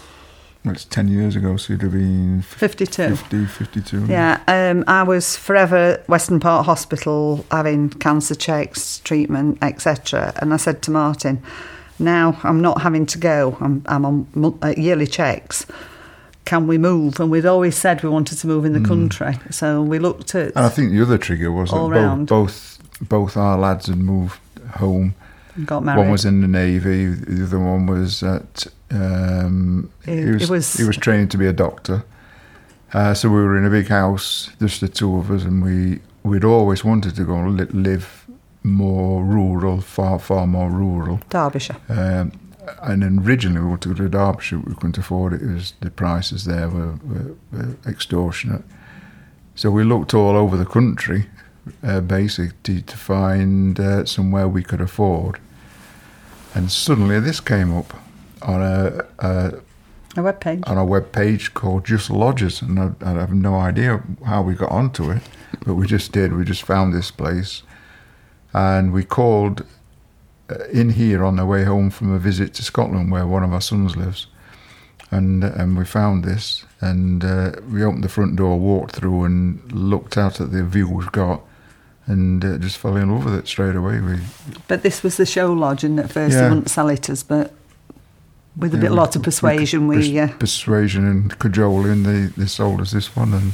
Well, 0.65 0.75
it's 0.75 0.85
10 0.85 1.07
years 1.07 1.37
ago, 1.37 1.57
so 1.57 1.75
you'd 1.75 1.83
have 1.83 1.93
been 1.93 2.43
52. 2.43 3.15
50, 3.15 3.47
52. 3.47 4.07
Yeah, 4.07 4.41
um, 4.49 4.83
I 4.89 5.05
was 5.05 5.37
forever 5.37 5.77
at 5.77 6.09
Weston 6.09 6.41
Park 6.41 6.67
Hospital 6.67 7.47
having 7.53 7.89
cancer 7.89 8.35
checks, 8.35 8.99
treatment, 9.05 9.59
etc. 9.63 10.33
And 10.43 10.53
I 10.53 10.57
said 10.57 10.83
to 10.83 10.91
Martin, 10.91 11.41
now 12.01 12.41
I'm 12.43 12.61
not 12.61 12.83
having 12.83 13.07
to 13.07 13.19
go. 13.19 13.57
I'm, 13.61 13.85
I'm 13.87 14.05
on 14.05 14.59
uh, 14.61 14.75
yearly 14.77 15.07
checks. 15.07 15.67
Can 16.45 16.67
we 16.67 16.77
move? 16.79 17.19
And 17.21 17.31
we'd 17.31 17.47
always 17.47 17.77
said 17.77 18.03
we 18.03 18.09
wanted 18.11 18.39
to 18.39 18.47
move 18.47 18.65
in 18.65 18.73
the 18.75 18.87
country. 18.87 19.39
So 19.51 19.83
we 19.83 19.99
looked 19.99 20.35
at 20.35 20.49
And 20.55 20.67
I 20.67 20.69
think 20.69 20.91
the 20.93 21.01
other 21.03 21.17
trigger 21.19 21.51
was 21.51 21.71
that 21.71 21.77
All 21.77 21.89
both, 21.91 22.29
both 22.29 22.79
both 23.09 23.37
our 23.37 23.59
lads 23.59 23.87
had 23.87 23.97
moved 23.99 24.39
home. 24.77 25.15
got 25.65 25.83
married. 25.85 26.01
One 26.03 26.11
was 26.11 26.25
in 26.25 26.41
the 26.43 26.49
navy. 26.49 27.07
The 27.07 27.45
other 27.45 27.59
one 27.59 27.87
was 27.87 28.23
at. 28.23 28.67
Um, 28.91 29.91
It- 30.07 30.25
he 30.25 30.31
was, 30.33 30.51
was- 30.51 30.75
he 30.75 30.85
was 30.85 30.97
training 30.97 31.29
to 31.29 31.39
be 31.39 31.47
a 31.47 31.53
doctor. 31.53 32.05
Uh, 32.93 33.13
so 33.15 33.29
we 33.29 33.37
were 33.43 33.57
in 33.59 33.65
a 33.65 33.71
big 33.71 33.89
house, 33.89 34.51
just 34.61 34.81
the 34.81 34.89
two 34.89 35.17
of 35.17 35.31
us, 35.31 35.45
and 35.45 35.63
we 35.65 36.01
we'd 36.23 36.45
always 36.45 36.85
wanted 36.85 37.17
to 37.17 37.25
go 37.25 37.35
and 37.37 37.57
li- 37.59 37.67
live 37.91 38.25
more 38.63 39.25
rural, 39.25 39.81
far 39.81 40.19
far 40.19 40.47
more 40.47 40.71
rural. 40.71 41.19
Derbyshire. 41.31 41.77
Um, 41.89 42.33
and 42.83 43.27
originally 43.27 43.61
we 43.61 43.69
wanted 43.69 43.83
to 43.83 43.95
go 43.95 44.05
to 44.05 44.09
Derbyshire, 44.09 44.59
we 44.59 44.75
couldn't 44.75 44.99
afford 44.99 45.33
it. 45.35 45.43
It 45.43 45.53
was 45.53 45.75
the 45.81 45.91
prices 45.91 46.45
there 46.45 46.69
were, 46.69 46.99
were, 47.05 47.37
were 47.53 47.77
extortionate. 47.87 48.65
So 49.55 49.71
we 49.71 49.85
looked 49.85 50.15
all 50.15 50.37
over 50.37 50.57
the 50.57 50.65
country, 50.67 51.27
uh, 51.83 52.01
basically, 52.01 52.83
to 52.83 52.97
find 52.97 53.79
uh, 53.79 54.05
somewhere 54.05 54.49
we 54.49 54.63
could 54.63 54.81
afford. 54.81 55.39
And 56.55 56.71
suddenly 56.71 57.21
this 57.21 57.41
came 57.41 57.77
up 57.77 57.95
on 58.43 58.63
a, 58.63 59.05
a 59.19 59.61
A 60.17 60.23
web 60.23 60.41
page. 60.41 60.63
on 60.67 60.79
a 60.79 60.85
web 60.85 61.13
page 61.13 61.55
called 61.55 61.85
Just 61.85 62.11
Lodges, 62.11 62.63
and 62.63 62.79
I, 62.79 62.93
I 63.01 63.11
have 63.13 63.35
no 63.35 63.57
idea 63.57 64.03
how 64.27 64.43
we 64.43 64.55
got 64.55 64.71
onto 64.71 65.11
it, 65.11 65.23
but 65.67 65.75
we 65.75 65.87
just 65.87 66.13
did. 66.13 66.33
We 66.33 66.45
just 66.45 66.63
found 66.63 66.93
this 66.93 67.11
place, 67.11 67.63
and 68.53 68.93
we 68.93 69.05
called 69.05 69.65
in 70.73 70.91
here 70.91 71.25
on 71.25 71.37
the 71.37 71.47
way 71.47 71.65
home 71.65 71.91
from 71.91 72.13
a 72.13 72.19
visit 72.19 72.55
to 72.55 72.63
Scotland, 72.63 73.11
where 73.11 73.27
one 73.27 73.43
of 73.45 73.53
our 73.53 73.61
sons 73.61 73.97
lives, 73.97 74.27
and 75.11 75.43
and 75.45 75.77
we 75.79 75.85
found 75.85 76.25
this, 76.25 76.65
and 76.81 77.25
uh, 77.25 77.53
we 77.71 77.83
opened 77.85 78.05
the 78.05 78.09
front 78.09 78.37
door, 78.37 78.59
walked 78.59 78.95
through, 78.97 79.25
and 79.25 79.73
looked 79.73 80.17
out 80.19 80.41
at 80.41 80.51
the 80.53 80.63
view 80.65 80.89
we've 80.89 81.13
got, 81.13 81.41
and 82.07 82.45
uh, 82.45 82.59
just 82.59 82.77
fell 82.79 82.97
in 82.97 83.11
love 83.11 83.25
with 83.25 83.35
it 83.35 83.49
straight 83.49 83.77
away. 83.77 84.01
We 84.01 84.19
But 84.69 84.83
this 84.83 85.03
was 85.03 85.17
the 85.17 85.27
show 85.27 85.53
lodge, 85.53 85.85
and 85.85 85.99
at 85.99 86.11
first 86.11 86.35
Yeah. 86.35 86.43
they 86.43 86.49
wouldn't 86.49 86.69
sell 86.71 86.89
it 86.89 87.09
us, 87.09 87.23
but 87.23 87.53
with 88.57 88.73
a 88.75 88.77
yeah, 88.77 88.83
bit 88.83 88.91
we- 88.91 88.97
lot 88.97 89.17
of 89.17 89.23
persuasion, 89.23 89.89
we, 89.89 89.97
pers- 89.97 90.31
uh, 90.31 90.37
persuasion 90.39 91.07
and 91.07 91.39
cajoling, 91.39 92.03
they 92.03 92.27
they 92.37 92.47
sold 92.47 92.81
us 92.81 92.91
this 92.93 93.17
one, 93.17 93.33
and 93.33 93.53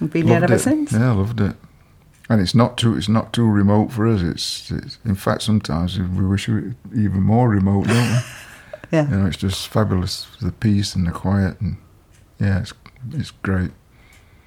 we've 0.00 0.12
been 0.12 0.28
here 0.28 0.44
ever 0.44 0.54
it. 0.54 0.60
since. 0.60 0.92
Yeah, 0.92 1.10
I 1.12 1.14
loved 1.14 1.40
it. 1.40 1.56
And 2.28 2.40
it's 2.40 2.54
not 2.54 2.76
too 2.76 2.96
it's 2.96 3.08
not 3.08 3.32
too 3.32 3.48
remote 3.48 3.92
for 3.92 4.06
us. 4.06 4.22
It's, 4.22 4.70
it's 4.70 4.98
in 5.04 5.14
fact 5.14 5.42
sometimes 5.42 5.98
we 5.98 6.26
wish 6.26 6.48
it 6.48 6.52
were 6.52 6.74
even 6.94 7.22
more 7.22 7.48
remote, 7.48 7.86
don't 7.86 8.12
we? 8.12 8.18
Yeah. 8.90 9.10
You 9.10 9.16
know, 9.16 9.26
it's 9.26 9.36
just 9.36 9.68
fabulous 9.68 10.26
the 10.40 10.50
peace 10.50 10.94
and 10.94 11.06
the 11.06 11.10
quiet, 11.10 11.60
and 11.60 11.76
yeah, 12.40 12.60
it's 12.60 12.72
it's 13.12 13.30
great. 13.30 13.72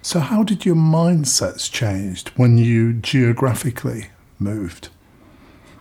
So, 0.01 0.19
how 0.19 0.43
did 0.43 0.65
your 0.65 0.75
mindsets 0.75 1.71
changed 1.71 2.29
when 2.29 2.57
you 2.57 2.93
geographically 2.93 4.09
moved? 4.39 4.89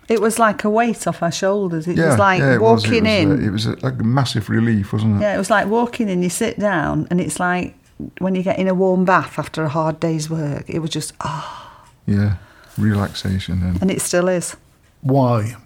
It 0.09 0.21
was 0.21 0.39
like 0.39 0.65
a 0.65 0.69
weight 0.69 1.07
off 1.07 1.23
our 1.23 1.33
shoulders. 1.33 1.87
It 1.87 1.97
yeah, 1.97 2.11
was 2.11 2.19
like 2.19 2.41
yeah, 2.41 2.55
it 2.57 2.61
was. 2.61 2.85
walking 2.85 3.07
it 3.07 3.29
was, 3.29 3.39
in. 3.39 3.45
uh, 3.45 3.47
it 3.47 3.51
was 3.51 3.67
uh, 3.67 3.77
like 3.81 3.99
a 3.99 4.05
massive 4.05 4.51
relief, 4.51 4.93
wasn't 4.93 5.17
it? 5.17 5.21
Yeah, 5.23 5.35
it 5.35 5.39
was 5.39 5.51
like 5.51 5.69
walking 5.69 6.09
in, 6.09 6.23
you 6.23 6.29
sit 6.29 6.59
down, 6.59 7.07
and 7.11 7.21
it's 7.21 7.41
like 7.41 7.75
when 8.19 8.35
you 8.35 8.43
get 8.43 8.59
in 8.59 8.69
a 8.69 8.75
warm 8.75 9.05
bath 9.05 9.39
after 9.39 9.65
a 9.65 9.69
hard 9.69 10.01
day's 10.01 10.29
work. 10.29 10.69
It 10.69 10.81
was 10.81 10.91
just, 10.91 11.15
ah, 11.21 11.70
Yeah, 12.07 12.37
relaxation, 12.79 13.63
and 13.63 13.81
and 13.83 13.91
it 13.91 14.01
still 14.01 14.29
is. 14.29 14.57
Why? 15.03 15.57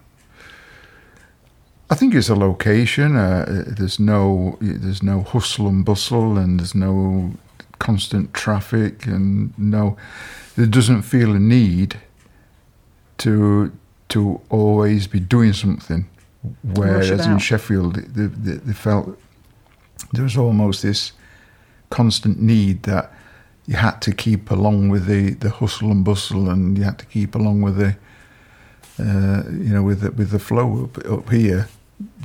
I 1.91 1.95
think 1.95 2.15
it's 2.15 2.29
a 2.29 2.35
location. 2.35 3.17
Uh, 3.17 3.65
there's 3.67 4.01
no 4.01 4.57
there's 4.61 5.03
no 5.03 5.23
hustle 5.23 5.69
and 5.69 5.85
bustle, 5.85 6.39
and 6.39 6.59
there's 6.59 6.75
no 6.75 7.33
constant 7.79 8.33
traffic, 8.33 9.07
and 9.07 9.57
no, 9.59 9.97
there 10.57 10.67
doesn't 10.67 11.03
feel 11.03 11.33
a 11.35 11.39
need 11.39 12.01
to 13.19 13.73
to 14.09 14.41
always 14.51 15.07
be 15.07 15.21
doing 15.21 15.53
something. 15.53 16.07
Whereas 16.63 17.11
in. 17.11 17.39
Sheffield, 17.39 17.95
they, 17.95 18.27
they, 18.27 18.59
they 18.59 18.73
felt 18.73 19.19
there 20.13 20.25
was 20.25 20.37
almost 20.37 20.83
this 20.83 21.13
constant 21.91 22.41
need 22.41 22.83
that 22.83 23.13
you 23.67 23.77
had 23.77 24.01
to 24.03 24.13
keep 24.13 24.51
along 24.51 24.91
with 24.91 25.07
the, 25.07 25.35
the 25.35 25.51
hustle 25.51 25.91
and 25.91 26.05
bustle, 26.05 26.51
and 26.51 26.77
you 26.79 26.85
had 26.85 26.99
to 26.99 27.07
keep 27.07 27.35
along 27.35 27.63
with 27.63 27.77
the 27.77 27.97
uh, 28.99 29.43
you 29.51 29.73
know 29.75 29.83
with 29.83 30.01
the, 30.01 30.11
with 30.13 30.31
the 30.31 30.39
flow 30.39 30.85
up, 30.85 30.99
up 31.11 31.31
here. 31.31 31.69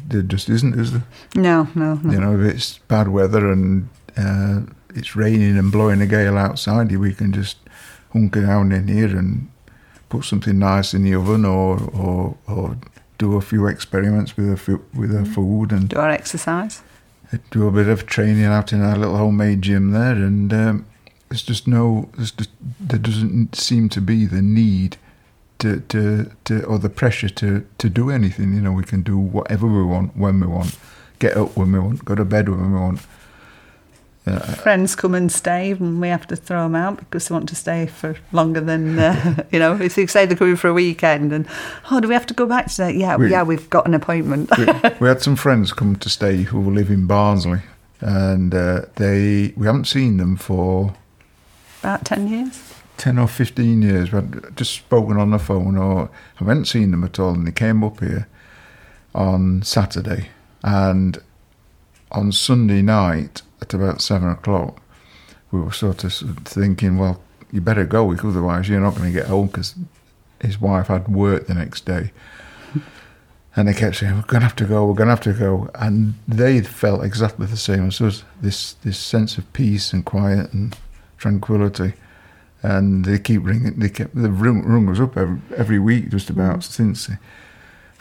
There 0.07 0.21
just 0.23 0.49
isn't, 0.49 0.79
is 0.79 0.91
there? 0.91 1.03
No, 1.35 1.67
no, 1.75 1.95
no. 1.95 2.11
You 2.11 2.19
know, 2.19 2.39
if 2.39 2.55
it's 2.55 2.79
bad 2.87 3.07
weather 3.09 3.51
and 3.51 3.87
uh, 4.17 4.61
it's 4.95 5.15
raining 5.15 5.57
and 5.57 5.71
blowing 5.71 6.01
a 6.01 6.07
gale 6.07 6.37
outside, 6.37 6.91
we 6.95 7.13
can 7.13 7.31
just 7.31 7.57
hunker 8.11 8.41
down 8.41 8.71
in 8.71 8.87
here 8.87 9.15
and 9.15 9.47
put 10.09 10.25
something 10.25 10.57
nice 10.57 10.93
in 10.95 11.03
the 11.03 11.13
oven, 11.15 11.45
or 11.45 11.77
or, 11.93 12.35
or 12.47 12.77
do 13.19 13.35
a 13.35 13.41
few 13.41 13.67
experiments 13.67 14.35
with 14.35 14.47
a 14.49 14.79
with 14.97 15.11
Mm. 15.11 15.19
our 15.19 15.25
food 15.25 15.71
and 15.71 15.89
Do 15.89 15.97
our 15.99 16.09
exercise. 16.09 16.81
do 17.51 17.67
a 17.67 17.71
bit 17.71 17.87
of 17.87 18.05
training 18.07 18.45
out 18.45 18.73
in 18.73 18.81
our 18.81 18.97
little 18.97 19.17
homemade 19.17 19.61
gym 19.61 19.91
there, 19.91 20.13
and 20.15 20.51
um, 20.53 20.85
there's 21.29 21.43
just 21.43 21.67
no, 21.67 22.09
there's 22.15 22.31
just, 22.31 22.49
there 22.79 22.99
doesn't 22.99 23.55
seem 23.55 23.87
to 23.89 24.01
be 24.01 24.25
the 24.25 24.41
need 24.41 24.97
to, 25.59 25.79
to, 25.81 26.31
to, 26.45 26.63
or 26.65 26.79
the 26.79 26.89
pressure 26.89 27.29
to, 27.29 27.65
to 27.77 27.89
do 27.89 28.09
anything. 28.09 28.53
You 28.53 28.61
know, 28.61 28.71
we 28.71 28.83
can 28.83 29.01
do 29.01 29.17
whatever 29.17 29.67
we 29.67 29.83
want 29.83 30.15
when 30.17 30.39
we 30.39 30.47
want, 30.47 30.77
get 31.19 31.37
up 31.37 31.55
when 31.55 31.71
we 31.71 31.79
want, 31.79 32.03
go 32.05 32.15
to 32.15 32.25
bed 32.25 32.49
when 32.49 32.71
we 32.73 32.79
want. 32.79 33.01
Uh, 34.27 34.39
Friends 34.39 34.95
come 34.95 35.15
and 35.15 35.31
stay, 35.31 35.71
and 35.71 36.01
we 36.01 36.07
have 36.09 36.27
to 36.27 36.35
throw 36.35 36.63
them 36.63 36.75
out 36.75 36.97
because 36.99 37.27
they 37.27 37.33
want 37.33 37.47
to 37.49 37.55
stay 37.55 37.85
for 37.87 38.15
longer 38.31 38.59
than 38.59 38.99
uh, 38.99 39.43
you 39.51 39.57
know. 39.57 39.75
If 39.79 39.95
they 39.95 40.05
say 40.07 40.25
they're 40.25 40.37
coming 40.37 40.57
for 40.57 40.67
a 40.67 40.73
weekend, 40.73 41.31
and 41.31 41.47
oh, 41.89 41.99
do 41.99 42.07
we 42.07 42.13
have 42.13 42.27
to 42.27 42.33
go 42.33 42.45
back 42.45 42.67
today? 42.67 42.91
Yeah, 42.91 43.15
We- 43.15 43.31
yeah, 43.31 43.43
we've 43.43 43.69
got 43.69 43.87
an 43.87 43.93
appointment. 43.93 44.49
we, 44.57 44.65
we 44.99 45.07
had 45.07 45.21
some 45.21 45.35
friends 45.35 45.71
come 45.73 45.95
to 45.95 46.09
stay 46.09 46.43
who 46.43 46.59
live 46.69 46.89
in 46.91 47.07
Barnsley, 47.07 47.61
and 48.01 48.53
uh, 48.53 48.81
they 48.97 49.53
we 49.55 49.65
haven't 49.65 49.85
seen 49.85 50.17
them 50.17 50.35
for 50.35 50.93
About 51.79 52.05
ten 52.05 52.27
years. 52.27 52.73
10 52.97 53.17
or 53.17 53.27
15 53.27 53.81
years. 53.81 54.11
We'd 54.11 54.57
just 54.57 54.73
spoken 54.73 55.17
on 55.17 55.31
the 55.31 55.39
phone, 55.39 55.77
or 55.77 56.09
I 56.39 56.43
hadn't 56.43 56.65
seen 56.65 56.91
them 56.91 57.05
at 57.05 57.17
all. 57.17 57.33
And 57.33 57.47
they 57.47 57.51
came 57.51 57.81
up 57.83 58.01
here 58.01 58.27
on 59.15 59.63
Saturday. 59.63 60.29
And 60.63 61.17
on 62.11 62.31
Sunday 62.31 62.81
night 62.81 63.41
at 63.61 63.73
about 63.73 64.01
seven 64.01 64.29
o'clock, 64.29 64.81
we 65.51 65.61
were 65.61 65.71
sort 65.71 66.03
of 66.03 66.13
thinking, 66.43 66.97
well, 66.97 67.21
you 67.51 67.61
better 67.61 67.85
go, 67.85 68.09
because 68.11 68.35
otherwise 68.35 68.67
you're 68.67 68.81
not 68.81 68.95
going 68.95 69.11
to 69.11 69.17
get 69.17 69.27
home 69.27 69.47
because 69.47 69.75
his 70.41 70.59
wife 70.59 70.87
had 70.87 71.07
work 71.07 71.47
the 71.47 71.53
next 71.53 71.85
day. 71.85 72.11
And 73.55 73.67
they 73.67 73.73
kept 73.73 73.95
saying, 73.95 74.15
"We're 74.15 74.21
going 74.21 74.41
to 74.41 74.47
have 74.47 74.55
to 74.57 74.65
go. 74.65 74.85
We're 74.85 74.93
going 74.93 75.07
to 75.07 75.15
have 75.15 75.21
to 75.21 75.33
go." 75.33 75.69
And 75.75 76.13
they 76.27 76.61
felt 76.61 77.03
exactly 77.03 77.47
the 77.47 77.57
same 77.57 77.87
as 77.87 77.99
us. 77.99 78.23
This 78.41 78.73
this 78.73 78.99
sense 78.99 79.37
of 79.37 79.51
peace 79.53 79.91
and 79.91 80.05
quiet 80.05 80.53
and 80.53 80.77
tranquility 81.19 81.93
and 82.61 83.05
they 83.05 83.19
keep 83.19 83.45
ringing. 83.45 83.79
They 83.79 83.89
kept 83.89 84.15
they've 84.15 84.41
rung, 84.41 84.63
rung 84.63 84.89
us 84.89 84.99
up 84.99 85.15
every, 85.17 85.39
every 85.55 85.79
week 85.79 86.09
just 86.09 86.29
about 86.29 86.63
since. 86.63 87.09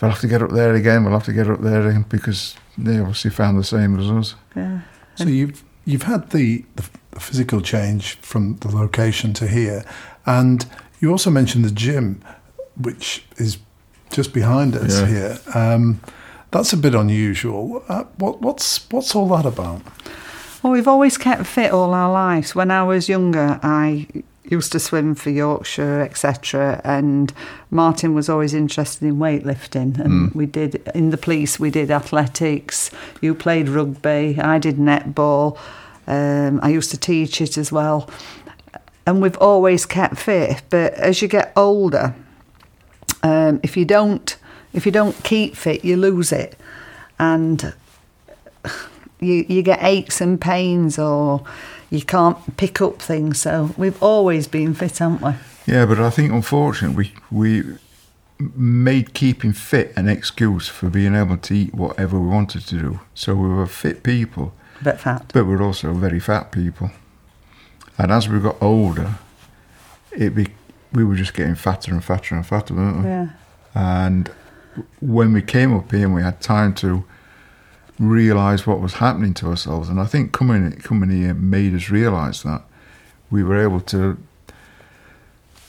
We'll 0.00 0.10
have 0.10 0.20
to 0.20 0.28
get 0.28 0.42
up 0.42 0.50
there 0.50 0.74
again. 0.74 1.04
We'll 1.04 1.12
have 1.12 1.24
to 1.24 1.32
get 1.32 1.48
up 1.50 1.60
there 1.60 1.86
again 1.88 2.04
because 2.08 2.56
they 2.76 2.98
obviously 2.98 3.30
found 3.30 3.58
the 3.58 3.64
same 3.64 3.98
as 3.98 4.10
us. 4.10 4.34
Yeah. 4.56 4.80
So 5.16 5.24
you've 5.24 5.62
you've 5.84 6.02
had 6.04 6.30
the, 6.30 6.64
the, 6.76 6.88
the 7.10 7.20
physical 7.20 7.60
change 7.60 8.14
from 8.20 8.56
the 8.58 8.68
location 8.68 9.32
to 9.34 9.46
here, 9.48 9.84
and 10.24 10.64
you 11.00 11.10
also 11.10 11.30
mentioned 11.30 11.64
the 11.64 11.70
gym, 11.72 12.22
which 12.76 13.24
is 13.36 13.58
just 14.12 14.32
behind 14.32 14.74
us 14.76 15.00
Yeah. 15.00 15.06
here. 15.06 15.38
Um, 15.54 16.00
that's 16.50 16.72
a 16.72 16.76
bit 16.76 16.94
unusual. 16.94 17.82
Uh, 17.88 18.04
what, 18.18 18.40
what's 18.40 18.88
what's 18.90 19.14
all 19.16 19.28
that 19.36 19.46
about? 19.46 19.82
Well, 20.62 20.72
we've 20.72 20.88
always 20.88 21.16
kept 21.16 21.46
fit 21.46 21.70
all 21.70 21.94
our 21.94 22.10
lives. 22.10 22.52
When 22.54 22.72
I 22.72 22.82
was 22.82 23.08
younger, 23.08 23.60
I 23.62 24.08
used 24.50 24.72
to 24.72 24.80
swim 24.80 25.14
for 25.14 25.30
Yorkshire, 25.30 26.00
etc. 26.00 26.80
And 26.82 27.32
Martin 27.70 28.12
was 28.12 28.28
always 28.28 28.54
interested 28.54 29.06
in 29.06 29.18
weightlifting, 29.18 30.00
and 30.00 30.34
we 30.34 30.46
did 30.46 30.82
in 30.96 31.10
the 31.10 31.16
police. 31.16 31.60
We 31.60 31.70
did 31.70 31.92
athletics. 31.92 32.90
You 33.20 33.36
played 33.36 33.68
rugby. 33.68 34.40
I 34.40 34.58
did 34.58 34.78
netball. 34.78 35.56
Um, 36.08 36.58
I 36.60 36.70
used 36.70 36.90
to 36.90 36.98
teach 36.98 37.40
it 37.40 37.56
as 37.56 37.70
well. 37.70 38.10
And 39.06 39.22
we've 39.22 39.38
always 39.38 39.86
kept 39.86 40.18
fit. 40.18 40.62
But 40.70 40.94
as 40.94 41.22
you 41.22 41.28
get 41.28 41.52
older, 41.54 42.16
um, 43.22 43.60
if 43.62 43.76
you 43.76 43.84
don't 43.84 44.36
if 44.72 44.84
you 44.84 44.92
don't 44.92 45.22
keep 45.22 45.56
fit, 45.56 45.84
you 45.84 45.96
lose 45.96 46.32
it, 46.32 46.58
and 47.18 47.74
you 49.20 49.44
you 49.48 49.62
get 49.62 49.78
aches 49.82 50.20
and 50.20 50.40
pains, 50.40 50.98
or 50.98 51.42
you 51.90 52.02
can't 52.02 52.56
pick 52.56 52.80
up 52.80 53.00
things. 53.00 53.40
So 53.40 53.70
we've 53.76 54.00
always 54.02 54.46
been 54.46 54.74
fit, 54.74 54.98
haven't 54.98 55.22
we? 55.22 55.32
Yeah, 55.72 55.86
but 55.86 55.98
I 55.98 56.10
think 56.10 56.32
unfortunately 56.32 57.12
we 57.30 57.62
we 57.62 57.78
made 58.54 59.14
keeping 59.14 59.52
fit 59.52 59.92
an 59.96 60.08
excuse 60.08 60.68
for 60.68 60.88
being 60.88 61.14
able 61.16 61.36
to 61.38 61.54
eat 61.54 61.74
whatever 61.74 62.18
we 62.20 62.28
wanted 62.28 62.64
to 62.66 62.78
do. 62.78 63.00
So 63.14 63.34
we 63.34 63.48
were 63.48 63.66
fit 63.66 64.02
people, 64.04 64.52
But 64.80 65.00
fat. 65.00 65.30
but 65.34 65.44
we're 65.46 65.62
also 65.62 65.92
very 65.92 66.20
fat 66.20 66.52
people. 66.52 66.90
And 67.98 68.12
as 68.12 68.28
we 68.28 68.38
got 68.38 68.56
older, 68.62 69.14
it 70.12 70.36
be, 70.36 70.46
we 70.92 71.02
were 71.02 71.16
just 71.16 71.34
getting 71.34 71.56
fatter 71.56 71.90
and 71.92 72.04
fatter 72.04 72.36
and 72.36 72.46
fatter, 72.46 72.74
weren't 72.74 72.98
we? 73.02 73.08
Yeah. 73.08 73.28
And 73.74 74.30
when 75.00 75.32
we 75.32 75.42
came 75.42 75.74
up 75.76 75.90
here 75.90 76.06
and 76.06 76.14
we 76.14 76.22
had 76.22 76.40
time 76.40 76.74
to 76.74 77.04
realise 77.98 78.66
what 78.66 78.80
was 78.80 78.94
happening 78.94 79.34
to 79.34 79.48
ourselves, 79.48 79.88
and 79.88 80.00
I 80.00 80.04
think 80.06 80.32
coming 80.32 80.70
coming 80.72 81.10
here 81.10 81.34
made 81.34 81.74
us 81.74 81.90
realise 81.90 82.42
that 82.42 82.62
we 83.30 83.42
were 83.42 83.60
able 83.60 83.80
to 83.80 84.16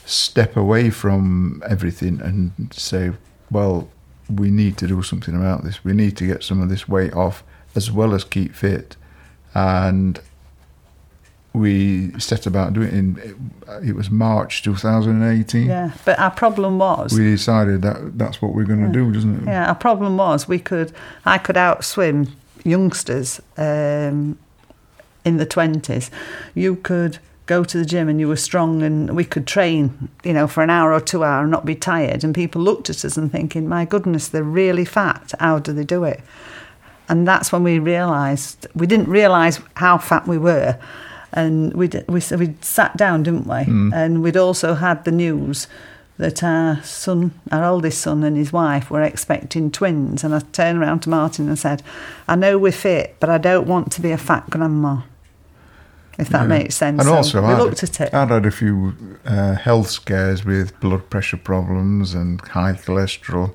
step 0.05 0.57
away 0.57 0.89
from 0.89 1.61
everything 1.67 2.19
and 2.21 2.73
say, 2.73 3.11
well, 3.51 3.89
we 4.29 4.49
need 4.49 4.77
to 4.77 4.87
do 4.87 5.01
something 5.03 5.35
about 5.35 5.63
this. 5.63 5.83
We 5.83 5.93
need 5.93 6.17
to 6.17 6.25
get 6.25 6.43
some 6.43 6.61
of 6.61 6.69
this 6.69 6.87
weight 6.87 7.13
off 7.13 7.43
as 7.75 7.91
well 7.91 8.13
as 8.13 8.23
keep 8.23 8.55
fit. 8.55 8.95
And 9.53 10.19
we 11.53 12.17
set 12.19 12.45
about 12.45 12.73
doing 12.73 12.87
it 12.87 12.93
in, 12.93 13.51
it 13.83 13.95
was 13.95 14.09
March 14.09 14.61
2018. 14.63 15.67
Yeah. 15.67 15.91
But 16.05 16.19
our 16.19 16.31
problem 16.31 16.77
was. 16.79 17.13
We 17.17 17.31
decided 17.31 17.81
that 17.81 18.17
that's 18.17 18.41
what 18.41 18.53
we're 18.53 18.65
going 18.65 18.85
to 18.85 18.91
do, 18.91 19.11
doesn't 19.11 19.41
it? 19.41 19.45
Yeah, 19.45 19.67
our 19.67 19.75
problem 19.75 20.17
was 20.17 20.47
we 20.47 20.59
could 20.59 20.91
I 21.25 21.37
could 21.37 21.55
outswim 21.55 22.29
youngsters 22.63 23.41
um, 23.57 24.37
in 25.25 25.37
the 25.37 25.45
twenties. 25.45 26.11
You 26.53 26.75
could 26.75 27.19
go 27.47 27.63
to 27.63 27.79
the 27.79 27.85
gym 27.85 28.07
and 28.09 28.19
you 28.19 28.27
were 28.27 28.35
strong 28.35 28.83
and 28.83 29.15
we 29.15 29.25
could 29.25 29.47
train, 29.47 30.09
you 30.23 30.33
know, 30.33 30.45
for 30.45 30.61
an 30.61 30.69
hour 30.69 30.93
or 30.93 31.01
two 31.01 31.23
hour 31.23 31.41
and 31.41 31.51
not 31.51 31.65
be 31.65 31.73
tired. 31.73 32.23
And 32.23 32.35
people 32.35 32.61
looked 32.61 32.91
at 32.91 33.03
us 33.03 33.17
and 33.17 33.31
thinking, 33.31 33.67
My 33.67 33.85
goodness, 33.85 34.27
they're 34.27 34.43
really 34.43 34.85
fat. 34.85 35.33
How 35.39 35.57
do 35.57 35.73
they 35.73 35.83
do 35.83 36.03
it? 36.03 36.21
and 37.09 37.27
that's 37.27 37.51
when 37.51 37.63
we 37.63 37.79
realised 37.79 38.67
we 38.75 38.85
didn't 38.85 39.09
realise 39.09 39.59
how 39.75 39.97
fat 39.97 40.27
we 40.27 40.37
were, 40.37 40.79
and 41.33 41.73
we 41.73 41.87
we 42.07 42.21
we 42.37 42.55
sat 42.61 42.97
down, 42.97 43.23
didn't 43.23 43.47
we? 43.47 43.55
Mm. 43.65 43.93
And 43.93 44.21
we'd 44.23 44.37
also 44.37 44.73
had 44.75 45.03
the 45.05 45.11
news 45.11 45.67
that 46.17 46.43
our 46.43 46.81
son, 46.83 47.31
our 47.51 47.63
oldest 47.63 48.01
son, 48.01 48.23
and 48.23 48.35
his 48.35 48.51
wife 48.51 48.91
were 48.91 49.01
expecting 49.03 49.71
twins. 49.71 50.23
And 50.23 50.35
I 50.35 50.39
turned 50.51 50.77
around 50.79 50.99
to 51.01 51.09
Martin 51.09 51.47
and 51.47 51.57
said, 51.57 51.81
"I 52.27 52.35
know 52.35 52.57
we're 52.57 52.71
fit, 52.73 53.15
but 53.19 53.29
I 53.29 53.37
don't 53.37 53.67
want 53.67 53.91
to 53.93 54.01
be 54.01 54.11
a 54.11 54.17
fat 54.17 54.49
grandma." 54.49 55.01
If 56.17 56.27
that 56.29 56.41
Yeah. 56.41 56.47
makes 56.47 56.75
sense. 56.75 56.99
And 56.99 57.07
So 57.07 57.15
also, 57.15 57.41
we 57.41 57.47
I'd- 57.53 57.61
looked 57.61 57.81
at 57.83 58.01
it. 58.01 58.13
I'd 58.13 58.29
had 58.29 58.45
a 58.45 58.51
few 58.51 58.93
uh, 59.25 59.53
health 59.55 59.89
scares 59.89 60.43
with 60.43 60.77
blood 60.81 61.09
pressure 61.09 61.37
problems 61.37 62.13
and 62.13 62.41
high 62.41 62.73
cholesterol, 62.73 63.53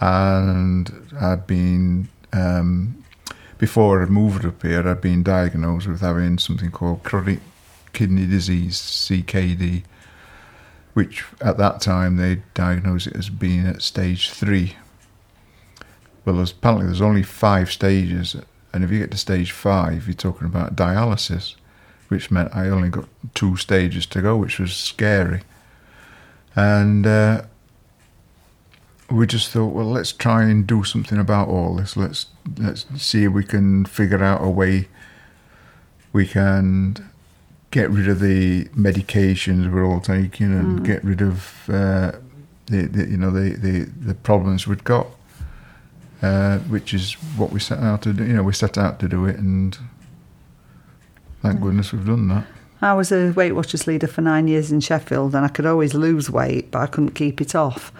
and 0.00 0.92
I'd 1.20 1.46
been 1.46 2.08
um, 2.32 2.97
before 3.58 4.02
I 4.02 4.06
moved 4.06 4.44
up 4.44 4.62
here. 4.62 4.88
I'd 4.88 5.00
been 5.00 5.22
diagnosed 5.22 5.86
with 5.86 6.00
having 6.00 6.38
something 6.38 6.70
called 6.70 7.02
chronic 7.02 7.40
kidney 7.92 8.26
disease 8.26 8.80
(CKD), 8.80 9.82
which 10.94 11.24
at 11.40 11.58
that 11.58 11.80
time 11.80 12.16
they 12.16 12.42
diagnosed 12.54 13.08
it 13.08 13.16
as 13.16 13.28
being 13.28 13.66
at 13.66 13.82
stage 13.82 14.30
three. 14.30 14.76
Well, 16.24 16.40
apparently 16.40 16.86
there's 16.86 17.00
only 17.00 17.22
five 17.22 17.70
stages, 17.70 18.36
and 18.72 18.84
if 18.84 18.90
you 18.90 18.98
get 18.98 19.10
to 19.10 19.18
stage 19.18 19.52
five, 19.52 20.06
you're 20.06 20.14
talking 20.14 20.46
about 20.46 20.76
dialysis 20.76 21.54
which 22.08 22.30
meant 22.30 22.54
I 22.54 22.68
only 22.68 22.88
got 22.88 23.06
two 23.34 23.56
stages 23.56 24.06
to 24.06 24.22
go, 24.22 24.36
which 24.36 24.58
was 24.58 24.74
scary. 24.74 25.42
And 26.56 27.06
uh, 27.06 27.42
we 29.10 29.26
just 29.26 29.50
thought, 29.50 29.72
well, 29.72 29.86
let's 29.86 30.12
try 30.12 30.44
and 30.44 30.66
do 30.66 30.84
something 30.84 31.18
about 31.18 31.48
all 31.48 31.76
this. 31.76 31.96
Let's 31.96 32.26
let's 32.58 32.86
see 32.96 33.24
if 33.24 33.32
we 33.32 33.44
can 33.44 33.84
figure 33.86 34.22
out 34.22 34.42
a 34.42 34.50
way 34.50 34.88
we 36.12 36.26
can 36.26 37.10
get 37.70 37.90
rid 37.90 38.08
of 38.08 38.20
the 38.20 38.64
medications 38.66 39.70
we're 39.70 39.84
all 39.84 40.00
taking 40.00 40.52
and 40.52 40.84
get 40.84 41.04
rid 41.04 41.20
of 41.20 41.68
uh, 41.68 42.12
the, 42.66 42.82
the 42.86 43.08
you 43.08 43.16
know 43.16 43.30
the, 43.30 43.56
the, 43.56 43.84
the 43.84 44.14
problems 44.14 44.66
we'd 44.66 44.84
got. 44.84 45.06
Uh, 46.20 46.58
which 46.60 46.92
is 46.92 47.12
what 47.36 47.52
we 47.52 47.60
set 47.60 47.78
out 47.78 48.02
to 48.02 48.12
do. 48.12 48.26
You 48.26 48.32
know, 48.32 48.42
we 48.42 48.52
set 48.52 48.76
out 48.76 48.98
to 48.98 49.08
do 49.08 49.24
it, 49.26 49.36
and 49.36 49.78
thank 51.42 51.60
goodness 51.60 51.92
we've 51.92 52.04
done 52.04 52.26
that. 52.26 52.44
I 52.82 52.94
was 52.94 53.12
a 53.12 53.30
Weight 53.30 53.52
Watchers 53.52 53.86
leader 53.86 54.08
for 54.08 54.20
nine 54.20 54.48
years 54.48 54.72
in 54.72 54.80
Sheffield, 54.80 55.36
and 55.36 55.44
I 55.44 55.48
could 55.48 55.64
always 55.64 55.94
lose 55.94 56.28
weight, 56.28 56.72
but 56.72 56.80
I 56.80 56.86
couldn't 56.86 57.12
keep 57.12 57.40
it 57.40 57.54
off. 57.54 57.92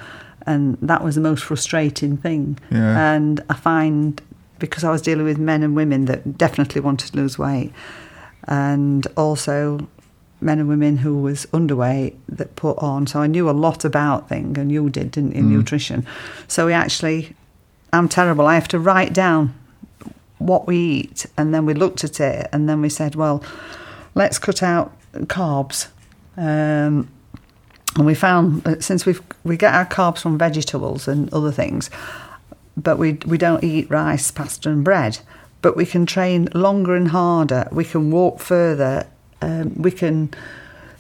And 0.48 0.78
that 0.80 1.04
was 1.04 1.14
the 1.14 1.20
most 1.20 1.44
frustrating 1.44 2.16
thing. 2.16 2.58
Yeah. 2.70 3.14
And 3.14 3.40
I 3.50 3.54
find 3.54 4.20
because 4.58 4.82
I 4.82 4.90
was 4.90 5.02
dealing 5.02 5.24
with 5.24 5.38
men 5.38 5.62
and 5.62 5.76
women 5.76 6.06
that 6.06 6.20
definitely 6.36 6.80
wanted 6.80 7.12
to 7.12 7.16
lose 7.16 7.38
weight, 7.38 7.70
and 8.48 9.06
also 9.16 9.86
men 10.40 10.58
and 10.58 10.68
women 10.68 10.96
who 10.98 11.18
was 11.28 11.46
underweight 11.52 12.14
that 12.28 12.56
put 12.56 12.76
on. 12.78 13.06
So 13.06 13.20
I 13.20 13.26
knew 13.26 13.50
a 13.50 13.52
lot 13.66 13.84
about 13.84 14.28
things, 14.28 14.58
and 14.58 14.70
you 14.72 14.88
did, 14.90 15.10
didn't 15.10 15.34
you, 15.36 15.42
Mm. 15.42 15.50
nutrition. 15.58 16.06
So 16.48 16.66
we 16.66 16.72
actually, 16.72 17.34
I'm 17.92 18.08
terrible. 18.08 18.46
I 18.46 18.54
have 18.54 18.68
to 18.68 18.78
write 18.78 19.12
down 19.12 19.52
what 20.38 20.66
we 20.66 20.76
eat, 20.76 21.26
and 21.36 21.52
then 21.52 21.66
we 21.66 21.74
looked 21.74 22.04
at 22.04 22.20
it, 22.20 22.48
and 22.52 22.68
then 22.68 22.80
we 22.80 22.88
said, 22.88 23.14
well, 23.16 23.42
let's 24.14 24.38
cut 24.38 24.62
out 24.62 24.92
carbs. 25.26 25.88
Um, 26.36 27.08
and 27.98 28.06
we 28.06 28.14
found 28.14 28.62
that 28.62 28.84
since 28.84 29.04
we 29.04 29.16
we 29.42 29.56
get 29.56 29.74
our 29.74 29.84
carbs 29.84 30.20
from 30.20 30.38
vegetables 30.38 31.08
and 31.08 31.32
other 31.34 31.50
things, 31.50 31.90
but 32.76 32.96
we 32.96 33.14
we 33.26 33.36
don't 33.36 33.62
eat 33.64 33.90
rice, 33.90 34.30
pasta, 34.30 34.70
and 34.70 34.84
bread. 34.84 35.18
But 35.60 35.76
we 35.76 35.84
can 35.84 36.06
train 36.06 36.48
longer 36.54 36.94
and 36.94 37.08
harder. 37.08 37.66
We 37.72 37.84
can 37.84 38.12
walk 38.12 38.38
further. 38.38 39.08
Um, 39.42 39.74
we 39.74 39.90
can, 39.90 40.32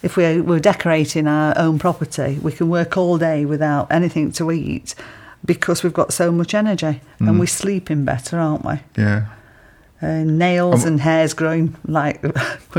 if 0.02 0.16
we 0.16 0.40
we're 0.40 0.58
decorating 0.58 1.28
our 1.28 1.56
own 1.56 1.78
property, 1.78 2.40
we 2.42 2.50
can 2.50 2.68
work 2.68 2.96
all 2.96 3.16
day 3.16 3.44
without 3.44 3.90
anything 3.92 4.32
to 4.32 4.50
eat 4.50 4.96
because 5.44 5.84
we've 5.84 5.92
got 5.92 6.12
so 6.12 6.32
much 6.32 6.52
energy 6.52 7.00
and 7.20 7.38
we're 7.38 7.46
sleeping 7.46 8.04
better, 8.04 8.40
aren't 8.40 8.64
we? 8.64 8.80
Yeah. 8.96 9.26
Uh, 10.00 10.22
nails 10.24 10.84
Um, 10.84 10.92
and 10.92 11.00
hairs 11.00 11.34
growing 11.34 11.74
like 11.86 12.22
when 12.22 12.32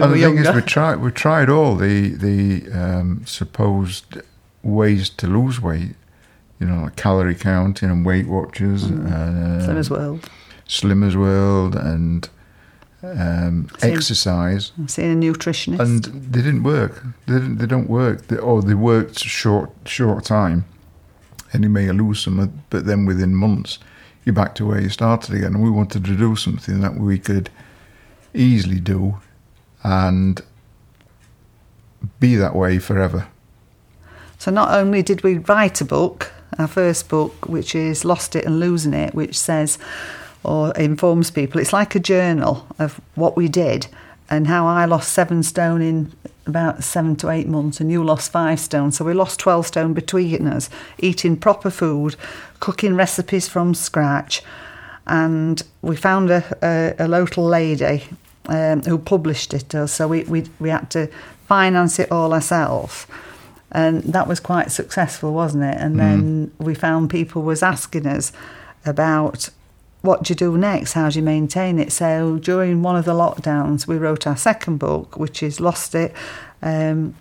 and 0.03 0.11
we 0.13 0.21
the 0.21 0.29
were 0.29 0.35
thing 0.35 0.45
is, 0.45 0.55
we 0.55 0.61
tried 0.61 0.95
we 1.01 1.11
tried 1.11 1.49
all 1.49 1.75
the 1.75 2.09
the 2.15 2.71
um, 2.71 3.23
supposed 3.25 4.17
ways 4.63 5.09
to 5.09 5.27
lose 5.27 5.59
weight. 5.61 5.95
You 6.59 6.67
know, 6.67 6.83
like 6.83 6.95
calorie 6.95 7.35
counting 7.35 7.89
and 7.89 8.05
Weight 8.05 8.27
Watchers, 8.27 8.83
uh, 8.91 9.65
Same 9.65 9.77
as 9.77 9.89
World. 9.89 10.29
Slimmers 10.67 11.15
World, 11.15 11.75
and 11.75 12.27
um, 13.01 13.69
Same. 13.79 13.93
exercise, 13.95 14.71
I'm 14.77 14.87
seeing 14.89 15.11
a 15.11 15.25
nutritionist. 15.25 15.79
and 15.79 16.03
they 16.33 16.41
didn't 16.41 16.63
work. 16.63 17.01
They 17.27 17.33
didn't, 17.35 17.57
they 17.59 17.65
don't 17.65 17.89
work. 17.89 18.27
They, 18.27 18.37
or 18.37 18.61
they 18.61 18.73
worked 18.75 19.19
short 19.19 19.71
short 19.85 20.25
time, 20.25 20.65
and 21.53 21.63
you 21.63 21.69
may 21.69 21.89
lose 21.91 22.19
some, 22.21 22.61
but 22.69 22.85
then 22.85 23.05
within 23.05 23.35
months, 23.35 23.79
you're 24.25 24.33
back 24.33 24.55
to 24.55 24.65
where 24.65 24.81
you 24.81 24.89
started 24.89 25.33
again. 25.35 25.55
And 25.55 25.63
we 25.63 25.69
wanted 25.69 26.05
to 26.05 26.15
do 26.15 26.35
something 26.35 26.81
that 26.81 26.95
we 26.95 27.17
could 27.19 27.49
easily 28.33 28.79
do, 28.79 29.17
and 29.83 30.41
be 32.19 32.35
that 32.35 32.55
way 32.55 32.79
forever. 32.79 33.27
So 34.37 34.51
not 34.51 34.71
only 34.71 35.01
did 35.01 35.23
we 35.23 35.39
write 35.39 35.81
a 35.81 35.85
book, 35.85 36.31
our 36.57 36.67
first 36.67 37.09
book, 37.09 37.47
which 37.47 37.75
is 37.75 38.05
Lost 38.05 38.35
It 38.35 38.45
and 38.45 38.59
Losing 38.59 38.93
It, 38.93 39.13
which 39.13 39.37
says 39.37 39.77
or 40.43 40.71
informs 40.73 41.31
people, 41.31 41.59
it's 41.59 41.73
like 41.73 41.95
a 41.95 41.99
journal 41.99 42.65
of 42.77 43.01
what 43.15 43.35
we 43.35 43.47
did 43.49 43.87
and 44.29 44.47
how 44.47 44.65
I 44.67 44.85
lost 44.85 45.11
seven 45.11 45.43
stone 45.43 45.81
in 45.81 46.13
about 46.49 46.83
seven 46.83 47.15
to 47.17 47.29
eight 47.29 47.47
months 47.47 47.79
and 47.79 47.91
you 47.91 48.03
lost 48.03 48.31
five 48.31 48.59
stone. 48.59 48.91
So 48.91 49.05
we 49.05 49.13
lost 49.13 49.39
12 49.39 49.67
stone 49.67 49.93
between 49.93 50.47
us, 50.47 50.69
eating 50.97 51.37
proper 51.37 51.69
food, 51.69 52.15
cooking 52.59 52.95
recipes 52.95 53.47
from 53.47 53.73
scratch. 53.73 54.41
And 55.07 55.63
we 55.81 55.95
found 55.95 56.29
a, 56.29 56.43
a, 56.61 57.05
a 57.05 57.07
local 57.07 57.45
lady 57.45 58.03
um, 58.47 58.81
who 58.83 58.97
published 58.97 59.53
it. 59.53 59.73
uh, 59.73 59.87
So 59.87 60.07
we, 60.07 60.23
we, 60.23 60.43
we 60.59 60.69
had 60.69 60.89
to 60.91 61.07
finance 61.47 61.99
it 61.99 62.11
all 62.11 62.33
ourselves 62.33 63.07
and 63.71 64.01
that 64.03 64.27
was 64.27 64.39
quite 64.39 64.71
successful, 64.71 65.31
wasn't 65.33 65.63
it? 65.63 65.77
And 65.79 65.99
then 65.99 66.51
we 66.57 66.73
found 66.73 67.09
people 67.09 67.43
was 67.43 67.61
asking 67.61 68.07
us 68.07 68.31
about 68.85 69.49
what 70.01 70.23
do 70.23 70.31
you 70.31 70.35
do 70.35 70.57
next? 70.57 70.93
How 70.93 71.09
do 71.09 71.19
you 71.19 71.23
maintain 71.23 71.79
it? 71.79 71.91
So 71.91 72.37
during 72.39 72.81
one 72.83 72.95
of 72.95 73.05
the 73.05 73.13
lockdowns, 73.13 73.87
we 73.87 73.97
wrote 73.97 74.25
our 74.27 74.37
second 74.37 74.77
book, 74.77 75.17
which 75.17 75.43
is 75.43 75.59
Lost 75.59 75.93
It, 75.95 76.13
um, 76.61 77.15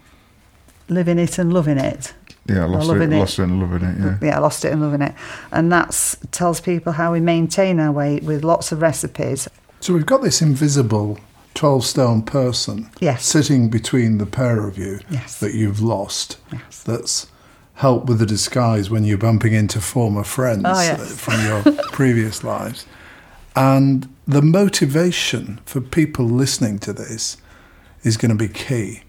Living 0.89 1.19
It 1.19 1.39
and 1.39 1.53
Loving 1.53 1.79
It. 1.79 2.15
Yeah, 2.47 2.65
lost 2.65 2.89
it, 2.91 3.03
it. 3.03 3.11
lost 3.11 3.39
it 3.39 3.43
and 3.43 3.61
loving 3.61 3.87
it. 3.87 3.99
Yeah. 3.99 4.19
Yeah, 4.23 4.39
Lost 4.39 4.65
It 4.65 4.73
and 4.73 4.81
Loving 4.81 5.03
It, 5.03 5.15
and 5.53 5.71
that's 5.71 6.17
tells 6.31 6.61
people 6.63 6.93
how 6.93 7.13
we 7.13 7.21
maintain 7.21 7.79
our 7.79 7.93
weight 7.93 8.23
with 8.23 8.43
lots 8.43 8.73
of 8.73 8.81
recipes. 8.81 9.49
So 9.81 9.93
we've 9.93 10.07
got 10.07 10.23
this 10.23 10.41
invisible 10.41 11.19
12 11.55 11.85
stone 11.85 12.23
person 12.23 12.89
Yes. 13.01 13.27
sitting 13.27 13.69
between 13.69 14.17
the 14.19 14.25
pair 14.25 14.67
of 14.67 14.79
you 14.79 15.01
Yes. 15.11 15.39
that 15.41 15.53
you've 15.55 15.83
lost. 15.83 16.39
Yes. 16.51 16.83
That's 16.85 17.27
helped 17.79 18.09
with 18.09 18.19
the 18.19 18.27
disguise 18.27 18.91
when 18.91 19.05
you're 19.05 19.17
bumping 19.17 19.53
into 19.53 19.81
former 19.81 20.25
friends 20.25 20.63
Oh, 20.65 20.81
yes. 20.81 21.01
uh, 21.01 21.05
from 21.05 21.45
your 21.45 21.83
previous 21.93 22.43
lives. 22.43 22.87
And 23.55 24.13
the 24.27 24.43
motivation 24.43 25.61
for 25.65 25.81
people 25.81 26.25
listening 26.27 26.81
to 26.81 26.93
this 26.93 27.37
is 28.03 28.17
going 28.17 28.37
to 28.37 28.37
be 28.37 28.49
key. 28.53 29.03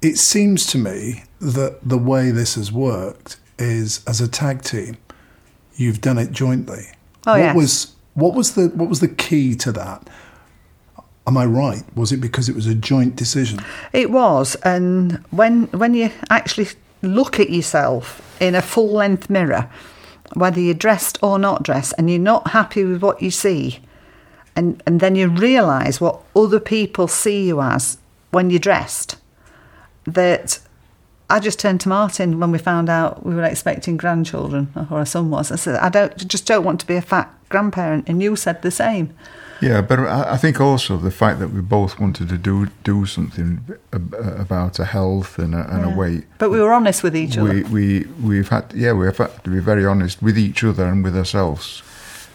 It 0.00 0.18
seems 0.18 0.66
to 0.66 0.78
me 0.78 1.24
that 1.40 1.80
the 1.82 1.98
way 1.98 2.30
this 2.30 2.54
has 2.54 2.70
worked 2.70 3.38
is 3.58 4.04
as 4.06 4.20
a 4.20 4.28
tag 4.28 4.62
team, 4.62 4.96
you've 5.74 6.00
done 6.00 6.16
it 6.18 6.30
jointly. 6.30 6.84
Oh, 7.26 7.32
what 7.32 7.38
yes. 7.38 7.56
was 7.56 7.92
what 8.14 8.34
was 8.34 8.54
the 8.54 8.68
what 8.68 8.88
was 8.88 9.00
the 9.00 9.08
key 9.08 9.56
to 9.56 9.72
that? 9.72 10.08
Am 11.26 11.36
I 11.36 11.44
right? 11.46 11.82
Was 11.96 12.12
it 12.12 12.18
because 12.18 12.48
it 12.48 12.54
was 12.54 12.66
a 12.68 12.74
joint 12.74 13.16
decision? 13.16 13.58
It 13.92 14.10
was, 14.12 14.54
and 14.56 15.24
when 15.30 15.64
when 15.68 15.94
you 15.94 16.10
actually 16.30 16.68
look 17.04 17.38
at 17.38 17.50
yourself 17.50 18.20
in 18.40 18.54
a 18.54 18.62
full 18.62 18.90
length 18.90 19.30
mirror, 19.30 19.70
whether 20.34 20.60
you're 20.60 20.74
dressed 20.74 21.18
or 21.22 21.38
not 21.38 21.62
dressed, 21.62 21.94
and 21.96 22.10
you're 22.10 22.18
not 22.18 22.50
happy 22.50 22.84
with 22.84 23.02
what 23.02 23.22
you 23.22 23.30
see, 23.30 23.80
and 24.56 24.82
and 24.86 25.00
then 25.00 25.14
you 25.14 25.28
realise 25.28 26.00
what 26.00 26.20
other 26.34 26.60
people 26.60 27.06
see 27.06 27.46
you 27.46 27.60
as 27.60 27.98
when 28.30 28.50
you're 28.50 28.58
dressed, 28.58 29.16
that. 30.06 30.58
I 31.30 31.40
just 31.40 31.58
turned 31.58 31.80
to 31.80 31.88
Martin 31.88 32.38
when 32.38 32.52
we 32.52 32.58
found 32.58 32.90
out 32.90 33.24
we 33.24 33.34
were 33.34 33.44
expecting 33.44 33.96
grandchildren, 33.96 34.68
or 34.90 34.98
our 34.98 35.06
son 35.06 35.30
was. 35.30 35.50
I 35.50 35.56
said, 35.56 35.76
"I 35.76 35.88
don't 35.88 36.14
just 36.28 36.46
don't 36.46 36.64
want 36.64 36.80
to 36.80 36.86
be 36.86 36.96
a 36.96 37.02
fat 37.02 37.32
grandparent," 37.48 38.08
and 38.08 38.22
you 38.22 38.36
said 38.36 38.60
the 38.60 38.70
same. 38.70 39.14
Yeah, 39.64 39.80
but 39.82 39.98
I 40.34 40.36
think 40.36 40.60
also 40.60 40.96
the 40.98 41.10
fact 41.10 41.38
that 41.40 41.48
we 41.54 41.60
both 41.62 41.98
wanted 42.00 42.28
to 42.28 42.36
do 42.38 42.66
do 42.84 43.06
something 43.06 43.60
about 43.92 44.78
a 44.78 44.84
health 44.84 45.38
and 45.38 45.54
a, 45.54 45.62
and 45.74 45.82
Yeah. 45.86 45.94
a 45.94 45.96
weight. 45.96 46.24
But 46.38 46.50
we 46.50 46.58
were 46.60 46.72
honest 46.74 47.02
with 47.02 47.16
each 47.16 47.38
other. 47.38 47.48
We 47.54 47.62
we 47.76 48.06
we've 48.28 48.48
had 48.50 48.64
yeah 48.74 48.92
we've 48.98 49.16
had 49.18 49.30
to 49.44 49.50
be 49.50 49.60
very 49.60 49.86
honest 49.86 50.22
with 50.22 50.36
each 50.38 50.64
other 50.64 50.84
and 50.84 51.04
with 51.04 51.16
ourselves, 51.16 51.82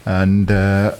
and 0.06 0.50
uh, 0.52 0.92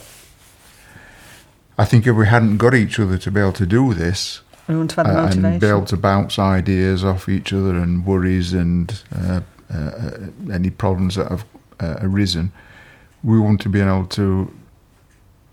I 1.78 1.86
think 1.86 2.06
if 2.08 2.16
we 2.16 2.26
hadn't 2.28 2.58
got 2.58 2.74
each 2.74 3.00
other 3.00 3.18
to 3.18 3.32
be 3.32 3.40
able 3.40 3.54
to 3.54 3.66
do 3.66 3.94
this, 3.94 4.42
We 4.68 4.76
want 4.76 4.90
to 4.92 4.96
have 4.98 5.08
the 5.08 5.14
uh, 5.14 5.22
motivation. 5.24 5.46
and 5.46 5.62
be 5.62 5.68
able 5.68 5.86
to 5.86 5.98
bounce 5.98 6.38
ideas 6.60 7.04
off 7.04 7.28
each 7.30 7.54
other 7.54 7.76
and 7.84 8.06
worries 8.06 8.54
and 8.54 8.92
uh, 9.16 9.40
uh, 9.74 9.78
uh, 9.78 10.54
any 10.54 10.70
problems 10.70 11.16
that 11.16 11.28
have 11.30 11.46
uh, 11.80 11.96
arisen, 12.02 12.52
we 13.24 13.40
want 13.40 13.62
to 13.62 13.70
be 13.70 13.80
able 13.82 14.06
to 14.08 14.52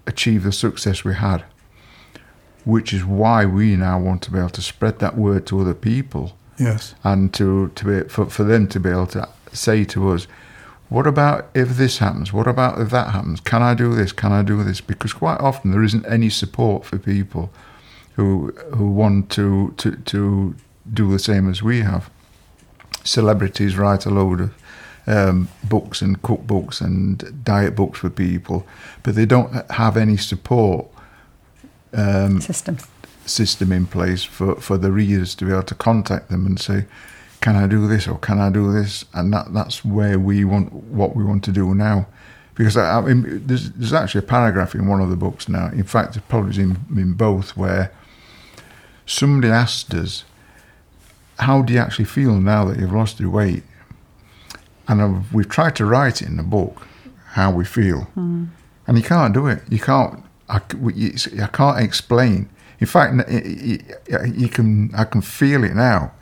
achieve 0.07 0.43
the 0.45 0.53
success 0.53 1.05
we 1.05 1.15
had. 1.15 1.45
Which 2.65 2.93
is 2.93 3.05
why 3.05 3.45
we 3.45 3.77
now 3.77 3.99
want 4.01 4.23
to 4.23 4.31
be 4.33 4.39
able 4.39 4.51
to 4.51 4.63
spread 4.63 4.99
that 4.99 5.17
word 5.17 5.47
to 5.47 5.61
other 5.61 5.75
people 5.75 6.37
Yes. 6.59 6.95
and 7.05 7.33
to, 7.35 7.69
to 7.75 7.85
be, 7.85 8.09
for, 8.09 8.27
for 8.27 8.43
them 8.45 8.67
to 8.69 8.81
be 8.81 8.89
able 8.89 9.07
to 9.09 9.29
say 9.53 9.85
to 9.85 10.11
us, 10.11 10.27
what 10.89 11.07
about 11.07 11.49
if 11.55 11.71
this 11.71 11.99
happens? 11.99 12.33
What 12.33 12.47
about 12.47 12.81
if 12.81 12.91
that 12.91 13.11
happens? 13.11 13.41
Can 13.41 13.63
I 13.63 13.75
do 13.75 13.95
this? 13.95 14.13
Can 14.13 14.33
I 14.33 14.43
do 14.43 14.63
this? 14.63 14.81
Because 14.81 15.13
quite 15.13 15.41
often 15.41 15.73
there 15.73 15.83
isn't 15.83 16.07
any 16.07 16.31
support 16.31 16.85
for 16.85 16.97
people 16.99 17.51
who 18.15 18.53
who 18.75 18.89
want 18.91 19.29
to 19.31 19.75
to, 19.79 19.97
to 19.97 20.55
do 20.93 21.11
the 21.11 21.19
same 21.19 21.51
as 21.51 21.61
we 21.63 21.81
have. 21.81 22.09
Celebrities 23.05 23.77
write 23.77 24.07
a 24.07 24.11
load 24.11 24.41
of 24.41 24.55
um, 25.07 25.49
books 25.65 26.03
and 26.03 26.21
cookbooks 26.23 26.81
and 26.81 27.45
diet 27.45 27.77
books 27.77 28.01
for 28.01 28.11
people, 28.11 28.67
but 29.03 29.15
they 29.15 29.27
don't 29.27 29.71
have 29.71 29.97
any 29.97 30.17
support 30.17 30.87
um, 31.93 32.41
system. 32.41 32.77
system 33.25 33.73
in 33.73 33.87
place 33.87 34.25
for, 34.25 34.57
for 34.57 34.77
the 34.77 34.91
readers 34.91 35.35
to 35.37 35.45
be 35.45 35.53
able 35.53 35.63
to 35.63 35.75
contact 35.75 36.29
them 36.29 36.47
and 36.47 36.61
say, 36.61 36.87
can 37.41 37.55
I 37.55 37.67
do 37.67 37.87
this 37.87 38.09
or 38.09 38.19
can 38.19 38.41
I 38.41 38.51
do 38.51 38.73
this? 38.73 39.05
And 39.15 39.33
that, 39.33 39.53
that's 39.55 39.85
where 39.85 40.19
we 40.19 40.45
want 40.45 40.73
what 40.73 41.15
we 41.15 41.23
want 41.23 41.45
to 41.45 41.53
do 41.53 41.75
now. 41.75 42.07
Because 42.55 42.77
I, 42.77 42.99
I 42.99 43.01
mean, 43.03 43.47
there's, 43.47 43.71
there's 43.73 43.93
actually 43.93 44.21
a 44.21 44.29
paragraph 44.29 44.75
in 44.75 44.89
one 44.89 45.01
of 45.01 45.11
the 45.11 45.17
books 45.17 45.49
now. 45.49 45.69
In 45.69 45.85
fact, 45.85 46.17
it 46.17 46.27
probably 46.29 46.51
is 46.51 46.59
in, 46.59 46.79
in 46.97 47.13
both 47.13 47.57
where 47.57 47.93
somebody 49.05 49.53
asked 49.53 49.95
us, 49.95 50.25
"How 51.39 51.63
do 51.63 51.75
you 51.75 51.79
actually 51.79 52.07
feel 52.07 52.41
now 52.41 52.65
that 52.65 52.79
you've 52.79 52.93
lost 52.93 53.21
your 53.21 53.31
weight?" 53.31 53.63
And 54.89 55.03
I've, 55.03 55.35
we've 55.35 55.49
tried 55.49 55.75
to 55.77 55.85
write 55.85 56.23
it 56.23 56.29
in 56.29 56.37
the 56.37 56.43
book 56.45 56.87
how 57.33 57.51
we 57.51 57.65
feel, 57.65 58.03
hmm. 58.15 58.45
and 58.87 58.97
you 58.97 59.03
can't 59.05 59.35
do 59.35 59.47
it. 59.49 59.61
You 59.69 59.79
can't. 59.81 60.23
I, 60.49 60.59
it's- 60.97 61.29
I 61.41 61.49
can't 61.49 61.81
explain. 61.85 62.49
In 62.81 62.87
fact, 62.87 63.15
y- 63.29 63.79
y- 64.11 64.33
you 64.37 64.49
can. 64.49 64.95
I 64.95 65.05
can 65.05 65.23
feel 65.23 65.65
it 65.65 65.75
now, 65.75 66.13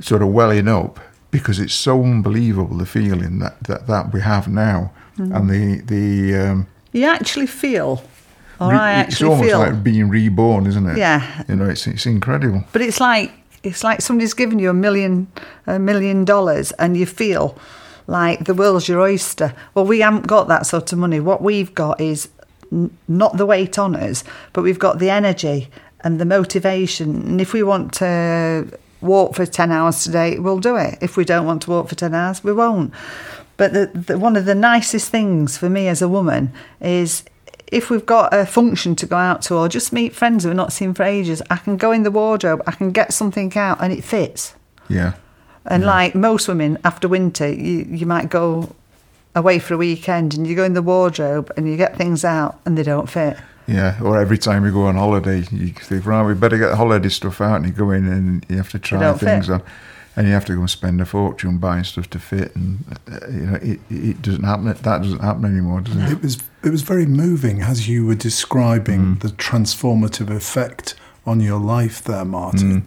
sort 0.00 0.22
of 0.22 0.28
welling 0.28 0.68
up 0.68 1.00
because 1.30 1.58
it's 1.58 1.74
so 1.74 2.02
unbelievable 2.04 2.76
the 2.76 2.86
feeling 2.86 3.38
that 3.40 3.62
that, 3.64 3.86
that 3.86 4.12
we 4.12 4.20
have 4.20 4.48
now, 4.48 4.92
hmm. 5.16 5.32
and 5.34 5.50
the 5.50 5.80
the. 5.86 6.36
Um, 6.50 6.66
You 6.92 7.06
actually 7.06 7.46
feel, 7.48 8.02
or 8.60 8.72
I 8.74 9.00
it's 9.00 9.14
actually 9.14 9.30
almost 9.30 9.48
feel. 9.48 9.58
like 9.58 9.82
being 9.82 10.08
reborn, 10.10 10.66
isn't 10.66 10.86
it? 10.90 10.96
Yeah. 10.98 11.42
You 11.48 11.56
know, 11.56 11.68
it's 11.70 11.86
it's 11.86 12.06
incredible. 12.06 12.62
But 12.72 12.82
it's 12.82 13.00
like 13.00 13.32
it's 13.62 13.84
like 13.84 14.00
somebody's 14.00 14.34
given 14.34 14.58
you 14.58 14.70
a 14.70 14.74
million 14.74 15.28
a 15.66 15.78
million 15.78 16.24
dollars 16.24 16.72
and 16.72 16.96
you 16.96 17.06
feel 17.06 17.56
like 18.06 18.44
the 18.44 18.54
world's 18.54 18.88
your 18.88 19.00
oyster. 19.00 19.54
Well, 19.74 19.84
we 19.84 20.00
haven't 20.00 20.26
got 20.26 20.48
that 20.48 20.66
sort 20.66 20.92
of 20.92 20.98
money. 20.98 21.20
What 21.20 21.42
we've 21.42 21.74
got 21.74 22.00
is 22.00 22.28
n- 22.72 22.96
not 23.08 23.36
the 23.36 23.46
weight 23.46 23.78
on 23.78 23.94
us, 23.94 24.24
but 24.52 24.62
we've 24.62 24.78
got 24.78 24.98
the 24.98 25.10
energy 25.10 25.70
and 26.00 26.20
the 26.20 26.24
motivation. 26.24 27.22
And 27.22 27.40
if 27.40 27.52
we 27.52 27.62
want 27.62 27.92
to 27.94 28.78
walk 29.00 29.34
for 29.34 29.46
10 29.46 29.70
hours 29.70 30.04
today, 30.04 30.38
we'll 30.38 30.58
do 30.58 30.76
it. 30.76 30.98
If 31.00 31.16
we 31.16 31.24
don't 31.24 31.46
want 31.46 31.62
to 31.62 31.70
walk 31.70 31.88
for 31.88 31.94
10 31.94 32.14
hours, 32.14 32.42
we 32.42 32.52
won't. 32.52 32.92
But 33.56 33.72
the, 33.72 33.86
the, 33.86 34.18
one 34.18 34.36
of 34.36 34.44
the 34.44 34.54
nicest 34.54 35.10
things 35.10 35.56
for 35.56 35.68
me 35.68 35.88
as 35.88 36.02
a 36.02 36.08
woman 36.08 36.52
is 36.80 37.24
if 37.72 37.88
we've 37.90 38.06
got 38.06 38.32
a 38.32 38.44
function 38.44 38.94
to 38.96 39.06
go 39.06 39.16
out 39.16 39.42
to 39.42 39.56
or 39.56 39.68
just 39.68 39.92
meet 39.92 40.14
friends 40.14 40.44
who 40.44 40.50
we've 40.50 40.56
not 40.56 40.72
seen 40.72 40.92
for 40.94 41.02
ages, 41.02 41.42
I 41.50 41.56
can 41.56 41.76
go 41.76 41.90
in 41.90 42.02
the 42.02 42.10
wardrobe, 42.10 42.62
I 42.66 42.72
can 42.72 42.92
get 42.92 43.12
something 43.12 43.56
out 43.56 43.78
and 43.80 43.92
it 43.92 44.04
fits. 44.04 44.54
Yeah. 44.88 45.14
And 45.64 45.84
like 45.84 46.14
most 46.14 46.48
women, 46.48 46.78
after 46.84 47.08
winter, 47.08 47.48
you, 47.50 47.86
you 47.88 48.04
might 48.04 48.28
go 48.28 48.74
away 49.34 49.58
for 49.58 49.74
a 49.74 49.76
weekend 49.76 50.34
and 50.34 50.46
you 50.46 50.54
go 50.54 50.64
in 50.64 50.74
the 50.74 50.82
wardrobe 50.82 51.50
and 51.56 51.68
you 51.68 51.76
get 51.76 51.96
things 51.96 52.24
out 52.24 52.60
and 52.66 52.76
they 52.76 52.82
don't 52.82 53.08
fit. 53.08 53.36
Yeah, 53.66 53.98
or 54.02 54.20
every 54.20 54.38
time 54.38 54.64
you 54.66 54.72
go 54.72 54.86
on 54.86 54.96
holiday, 54.96 55.44
you 55.52 55.68
think, 55.68 56.04
right, 56.04 56.26
we 56.26 56.34
better 56.34 56.58
get 56.58 56.70
the 56.70 56.76
holiday 56.76 57.08
stuff 57.08 57.40
out, 57.40 57.56
and 57.56 57.66
you 57.66 57.72
go 57.72 57.92
in 57.92 58.08
and 58.08 58.44
you 58.48 58.56
have 58.56 58.70
to 58.70 58.78
try 58.78 59.12
things 59.14 59.46
fit. 59.46 59.54
on, 59.54 59.62
and 60.16 60.26
you 60.26 60.32
have 60.34 60.44
to 60.46 60.54
go 60.54 60.60
and 60.60 60.70
spend 60.70 61.00
a 61.00 61.04
fortune 61.06 61.58
buying 61.58 61.84
stuff 61.84 62.08
to 62.10 62.18
fit, 62.18 62.54
and 62.56 62.84
uh, 63.10 63.26
you 63.28 63.40
know, 63.46 63.54
it, 63.56 63.80
it 63.90 64.22
doesn't 64.22 64.44
happen. 64.44 64.64
That 64.66 64.82
doesn't 65.02 65.20
happen 65.20 65.44
anymore, 65.44 65.80
does 65.80 65.96
it? 65.96 66.10
It 66.12 66.22
was 66.22 66.38
it 66.62 66.70
was 66.70 66.82
very 66.82 67.06
moving 67.06 67.62
as 67.62 67.88
you 67.88 68.06
were 68.06 68.14
describing 68.14 69.00
Mm. 69.16 69.20
the 69.20 69.28
transformative 69.28 70.30
effect 70.30 70.94
on 71.26 71.40
your 71.40 71.58
life 71.60 72.02
there, 72.04 72.24
Martin, 72.24 72.82
Mm. 72.82 72.84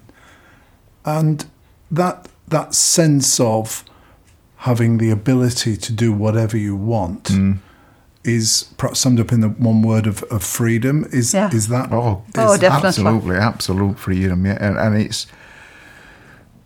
and 1.06 1.46
that 1.92 2.28
that 2.48 2.76
sense 2.76 3.40
of 3.40 3.84
having 4.58 4.98
the 5.00 5.10
ability 5.10 5.76
to 5.78 5.92
do 5.92 6.12
whatever 6.14 6.56
you 6.58 6.76
want 6.76 7.24
Mm. 7.26 7.58
is 8.24 8.66
perhaps 8.78 9.00
summed 9.00 9.20
up 9.20 9.32
in 9.32 9.42
the 9.42 9.50
one 9.50 9.82
word 9.82 10.06
of, 10.08 10.24
of 10.24 10.44
freedom. 10.44 11.06
Is 11.12 11.34
Yeah. 11.34 11.50
is 11.52 11.68
that? 11.70 11.92
Oh, 11.92 12.24
Oh, 12.38 12.58
definitely. 12.58 12.88
absolutely, 12.88 13.36
absolute 13.38 13.98
freedom. 14.00 14.46
Yeah, 14.46 14.58
and, 14.62 14.78
and 14.78 14.96
it's 14.96 15.28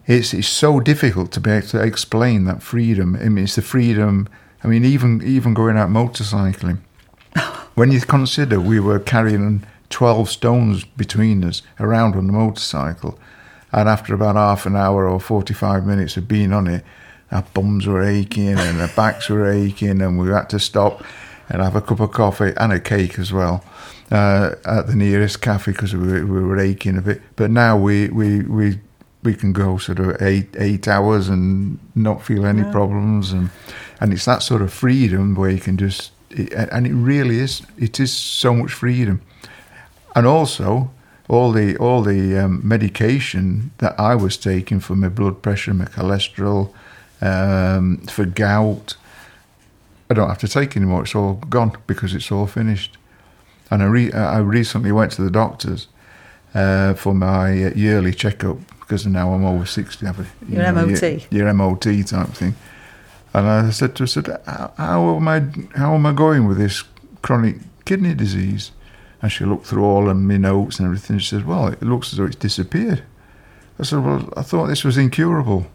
it's 0.09 0.33
it's 0.33 0.47
so 0.47 0.79
difficult 0.79 1.31
to 1.33 1.39
be 1.39 1.51
able 1.51 1.67
to 1.67 1.81
explain 1.81 2.45
that 2.45 2.61
freedom. 2.63 3.15
I 3.15 3.29
mean, 3.29 3.43
it's 3.45 3.55
the 3.55 3.61
freedom. 3.61 4.27
I 4.63 4.67
mean, 4.67 4.83
even 4.83 5.21
even 5.23 5.53
going 5.53 5.77
out 5.77 5.89
motorcycling. 5.89 6.79
when 7.75 7.91
you 7.91 8.01
consider 8.01 8.59
we 8.59 8.79
were 8.79 8.99
carrying 8.99 9.63
twelve 9.89 10.29
stones 10.29 10.83
between 10.83 11.43
us 11.43 11.61
around 11.79 12.15
on 12.15 12.27
the 12.27 12.33
motorcycle, 12.33 13.17
and 13.71 13.87
after 13.87 14.13
about 14.13 14.35
half 14.35 14.65
an 14.65 14.75
hour 14.75 15.07
or 15.07 15.19
forty-five 15.19 15.85
minutes 15.85 16.17
of 16.17 16.27
being 16.27 16.51
on 16.53 16.67
it, 16.67 16.83
our 17.31 17.43
bums 17.53 17.85
were 17.85 18.01
aching 18.03 18.57
and 18.57 18.81
our 18.81 18.89
backs 18.95 19.29
were 19.29 19.49
aching, 19.49 20.01
and 20.01 20.17
we 20.19 20.29
had 20.29 20.49
to 20.49 20.59
stop 20.59 21.03
and 21.49 21.61
have 21.61 21.75
a 21.75 21.81
cup 21.81 21.99
of 21.99 22.11
coffee 22.11 22.53
and 22.57 22.71
a 22.73 22.79
cake 22.79 23.17
as 23.19 23.31
well 23.33 23.63
uh, 24.11 24.51
at 24.65 24.85
the 24.87 24.95
nearest 24.95 25.41
cafe 25.41 25.71
because 25.71 25.95
we, 25.95 26.07
were- 26.11 26.25
we 26.25 26.39
were 26.43 26.59
aching 26.59 26.97
a 26.97 27.01
bit. 27.01 27.21
But 27.35 27.51
now 27.51 27.77
we 27.77 28.09
we 28.09 28.41
we 28.41 28.79
we 29.23 29.33
can 29.33 29.53
go 29.53 29.77
sort 29.77 29.99
of 29.99 30.21
eight 30.21 30.55
eight 30.57 30.87
hours 30.87 31.29
and 31.29 31.79
not 31.95 32.23
feel 32.23 32.45
any 32.45 32.63
problems, 32.71 33.31
and 33.31 33.49
and 33.99 34.13
it's 34.13 34.25
that 34.25 34.43
sort 34.43 34.61
of 34.61 34.71
freedom 34.71 35.35
where 35.35 35.49
you 35.49 35.59
can 35.59 35.77
just 35.77 36.11
it, 36.29 36.53
and 36.53 36.87
it 36.87 36.93
really 36.93 37.39
is 37.39 37.61
it 37.77 37.99
is 37.99 38.13
so 38.13 38.53
much 38.53 38.73
freedom, 38.73 39.21
and 40.15 40.25
also. 40.25 40.91
All 41.31 41.51
the 41.51 41.77
all 41.77 42.01
the 42.01 42.43
um, 42.43 42.59
medication 42.67 43.69
that 43.77 43.93
I 43.99 44.15
was 44.15 44.35
taking 44.35 44.79
for 44.79 44.95
my 44.95 45.09
blood 45.09 45.43
pressure, 45.43 45.75
my 45.75 45.85
cholesterol, 45.85 46.73
um, 47.21 47.97
for 48.07 48.25
gout, 48.25 48.95
I 50.09 50.15
don't 50.15 50.27
have 50.27 50.39
to 50.39 50.47
take 50.47 50.75
anymore. 50.75 51.03
It's 51.03 51.13
all 51.13 51.35
gone 51.35 51.77
because 51.85 52.15
it's 52.15 52.31
all 52.31 52.47
finished. 52.47 52.97
And 53.69 53.83
I, 53.83 53.85
re- 53.85 54.11
I 54.11 54.39
recently 54.39 54.91
went 54.91 55.11
to 55.13 55.21
the 55.21 55.29
doctors 55.29 55.87
uh, 56.55 56.95
for 56.95 57.13
my 57.13 57.51
yearly 57.75 58.13
checkup 58.13 58.57
because 58.89 59.05
now 59.05 59.31
I'm 59.33 59.45
over 59.45 59.67
60. 59.67 60.03
I 60.03 60.11
have 60.11 60.17
you 60.17 60.55
Your 60.55 60.73
know, 60.73 60.87
MOT. 60.87 61.01
Your, 61.31 61.45
your 61.45 61.53
MOT 61.53 61.83
type 62.07 62.29
thing. 62.29 62.55
And 63.35 63.47
I 63.47 63.69
said 63.69 63.95
to 63.95 63.99
her, 63.99 64.05
I 64.05 64.07
said, 64.07 64.41
how, 64.47 64.73
how 64.77 65.15
am 65.15 65.27
I, 65.27 65.43
how 65.77 65.93
am 65.93 66.07
I 66.07 66.11
going 66.11 66.47
with 66.47 66.57
this 66.57 66.83
chronic 67.21 67.57
kidney 67.85 68.15
disease? 68.15 68.71
And 69.21 69.31
she 69.31 69.45
looked 69.45 69.67
through 69.67 69.83
all 69.83 70.09
of 70.09 70.17
my 70.17 70.37
notes 70.37 70.79
and 70.79 70.87
everything. 70.87 71.19
She 71.19 71.27
said, 71.35 71.45
well, 71.45 71.67
it 71.67 71.83
looks 71.83 72.11
as 72.11 72.17
though 72.17 72.25
it's 72.25 72.35
disappeared. 72.35 73.03
I 73.79 73.83
said, 73.83 74.03
well, 74.03 74.33
I 74.35 74.41
thought 74.41 74.65
this 74.65 74.83
was 74.83 74.97
incurable, 74.97 75.67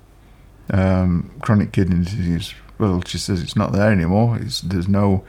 um, 0.70 1.30
chronic 1.40 1.70
kidney 1.70 2.04
disease. 2.04 2.52
Well, 2.78 3.00
she 3.06 3.18
says 3.18 3.42
it's 3.42 3.54
not 3.54 3.70
there 3.70 3.92
anymore. 3.92 4.38
It's, 4.40 4.60
there's 4.60 4.88
no 4.88 5.24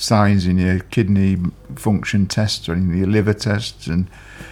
signs 0.00 0.46
in 0.46 0.58
your 0.58 0.78
kidney 0.80 1.36
function 1.76 2.26
tests 2.26 2.68
or 2.68 2.74
in 2.74 2.96
your 2.96 3.06
liver 3.06 3.34
tests, 3.34 3.86
and 3.86 4.08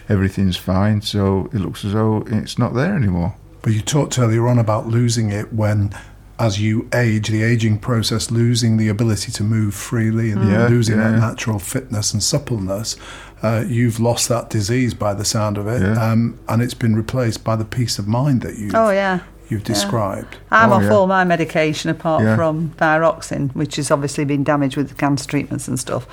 everything's 0.08 0.56
fine. 0.56 1.00
So 1.02 1.46
it 1.52 1.58
looks 1.60 1.84
as 1.84 1.92
though 1.92 2.24
it's 2.26 2.58
not 2.58 2.74
there 2.74 2.94
anymore. 2.94 3.34
But 3.62 3.72
you 3.72 3.80
talked 3.80 4.18
earlier 4.18 4.46
on 4.46 4.58
about 4.58 4.86
losing 4.86 5.30
it 5.30 5.52
when, 5.52 5.92
as 6.38 6.60
you 6.60 6.88
age, 6.94 7.28
the 7.28 7.42
aging 7.42 7.78
process, 7.78 8.30
losing 8.30 8.76
the 8.76 8.88
ability 8.88 9.32
to 9.32 9.42
move 9.42 9.74
freely 9.74 10.30
and 10.30 10.48
Yeah, 10.48 10.68
losing 10.68 10.98
that 10.98 11.18
natural 11.18 11.58
fitness 11.58 12.12
and 12.12 12.22
suppleness. 12.22 12.96
Uh, 13.42 13.64
you've 13.66 13.98
lost 14.00 14.28
that 14.28 14.50
disease 14.50 14.94
by 14.94 15.14
the 15.14 15.24
sound 15.24 15.58
of 15.58 15.66
it, 15.66 15.82
Yeah. 15.82 16.10
um, 16.10 16.38
and 16.48 16.62
it's 16.62 16.74
been 16.74 16.94
replaced 16.96 17.42
by 17.44 17.56
the 17.56 17.64
peace 17.64 17.98
of 17.98 18.06
mind 18.08 18.40
that 18.42 18.56
you've, 18.58 18.74
Oh, 18.74 18.90
yeah. 18.90 19.20
You've 19.48 19.64
described. 19.64 20.36
I'm 20.50 20.70
Oh, 20.70 20.74
off 20.76 20.82
yeah. 20.84 20.90
all 20.90 21.06
my 21.06 21.24
medication 21.24 21.90
apart 21.90 22.22
Yeah. 22.22 22.36
from 22.36 22.70
thyroxine, 22.76 23.54
which 23.54 23.76
has 23.76 23.90
obviously 23.90 24.24
been 24.24 24.44
damaged 24.44 24.76
with 24.76 24.88
the 24.88 24.94
cancer 24.94 25.26
treatments 25.26 25.68
and 25.68 25.78
stuff. 25.78 26.06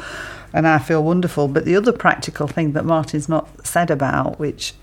And 0.54 0.68
I 0.68 0.80
feel 0.80 1.04
wonderful. 1.04 1.48
But 1.48 1.66
the 1.66 1.76
other 1.76 1.92
practical 1.92 2.48
thing 2.48 2.72
that 2.74 2.86
Martin's 2.86 3.28
not 3.28 3.48
said 3.66 3.92
about, 3.92 4.40
which 4.40 4.74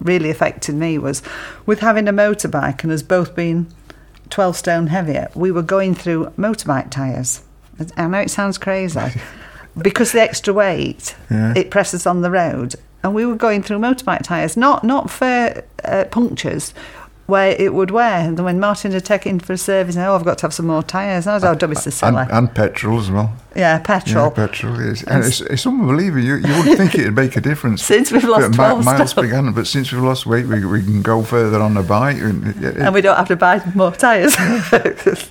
really 0.00 0.30
affected 0.30 0.74
me, 0.74 0.98
was 0.98 1.22
with 1.64 1.80
having 1.80 2.06
a 2.08 2.12
motorbike 2.12 2.82
and 2.84 2.92
us 2.92 3.02
both 3.02 3.34
being 3.34 3.66
12 4.30 4.56
stone 4.56 4.86
heavier, 4.88 5.28
we 5.34 5.50
were 5.50 5.62
going 5.62 5.94
through 5.94 6.26
motorbike 6.38 6.90
tyres. 6.90 7.42
I 7.96 8.06
know 8.06 8.20
it 8.20 8.30
sounds 8.30 8.58
crazy. 8.58 9.00
because 9.78 10.12
the 10.12 10.20
extra 10.22 10.54
weight, 10.54 11.14
Yeah. 11.30 11.52
it 11.56 11.70
presses 11.70 12.06
on 12.06 12.22
the 12.22 12.30
road. 12.30 12.74
And 13.02 13.14
we 13.14 13.26
were 13.26 13.36
going 13.36 13.62
through 13.62 13.78
motorbike 13.78 14.22
tyres, 14.22 14.56
not 14.56 14.82
not 14.82 15.10
for 15.10 15.62
uh, 15.84 16.04
punctures, 16.10 16.72
where 17.26 17.56
it 17.58 17.74
would 17.74 17.90
wear. 17.90 18.20
And 18.28 18.38
when 18.44 18.60
Martin 18.60 18.92
had 18.92 19.04
taken 19.04 19.40
for 19.40 19.52
a 19.54 19.58
service, 19.58 19.96
oh, 19.96 20.14
I've 20.14 20.24
got 20.24 20.38
to 20.38 20.42
have 20.42 20.54
some 20.54 20.66
more 20.68 20.82
tyres. 20.82 21.26
I 21.26 21.34
was, 21.34 21.44
oh, 21.44 21.54
don't 21.54 21.70
be 21.70 21.76
so 21.76 21.90
silly. 21.90 22.16
and, 22.22 22.30
and 22.30 22.54
petrol 22.54 22.98
as 23.00 23.10
well. 23.10 23.32
yeah, 23.54 23.78
petrol. 23.80 24.26
Yeah, 24.26 24.46
petrol 24.46 24.78
is, 24.80 25.02
and 25.04 25.24
it's, 25.24 25.40
it's 25.40 25.66
unbelievable. 25.66 26.22
You, 26.22 26.36
you 26.36 26.56
wouldn't 26.56 26.78
think 26.78 26.94
it'd 26.94 27.16
make 27.16 27.36
a 27.36 27.40
difference. 27.40 27.82
Since 27.84 28.12
we've 28.12 28.24
lost 28.24 28.50
But 28.50 28.54
12 28.54 28.84
miles 28.84 29.10
stone. 29.10 29.28
per 29.30 29.50
but 29.52 29.66
since 29.66 29.90
we've 29.92 30.02
lost 30.02 30.24
weight, 30.26 30.46
we, 30.46 30.64
we 30.64 30.82
can 30.82 31.02
go 31.02 31.22
further 31.22 31.60
on 31.60 31.74
the 31.74 31.82
bike. 31.82 32.18
And, 32.18 32.46
it- 32.64 32.76
and 32.76 32.94
we 32.94 33.00
don't 33.00 33.16
have 33.16 33.28
to 33.28 33.36
buy 33.36 33.60
more 33.74 33.92
tyres. 33.92 34.36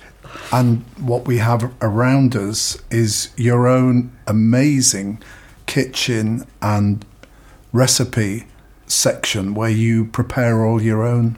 And 0.52 0.84
what 1.00 1.26
we 1.26 1.38
have 1.38 1.72
around 1.82 2.36
us 2.36 2.78
is 2.90 3.30
your 3.36 3.66
own 3.66 4.12
amazing 4.28 5.20
kitchen 5.66 6.46
and 6.62 7.04
recipe 7.72 8.44
section 8.86 9.54
where 9.54 9.70
you 9.70 10.04
prepare 10.04 10.64
all 10.64 10.80
your 10.80 11.04
own 11.04 11.36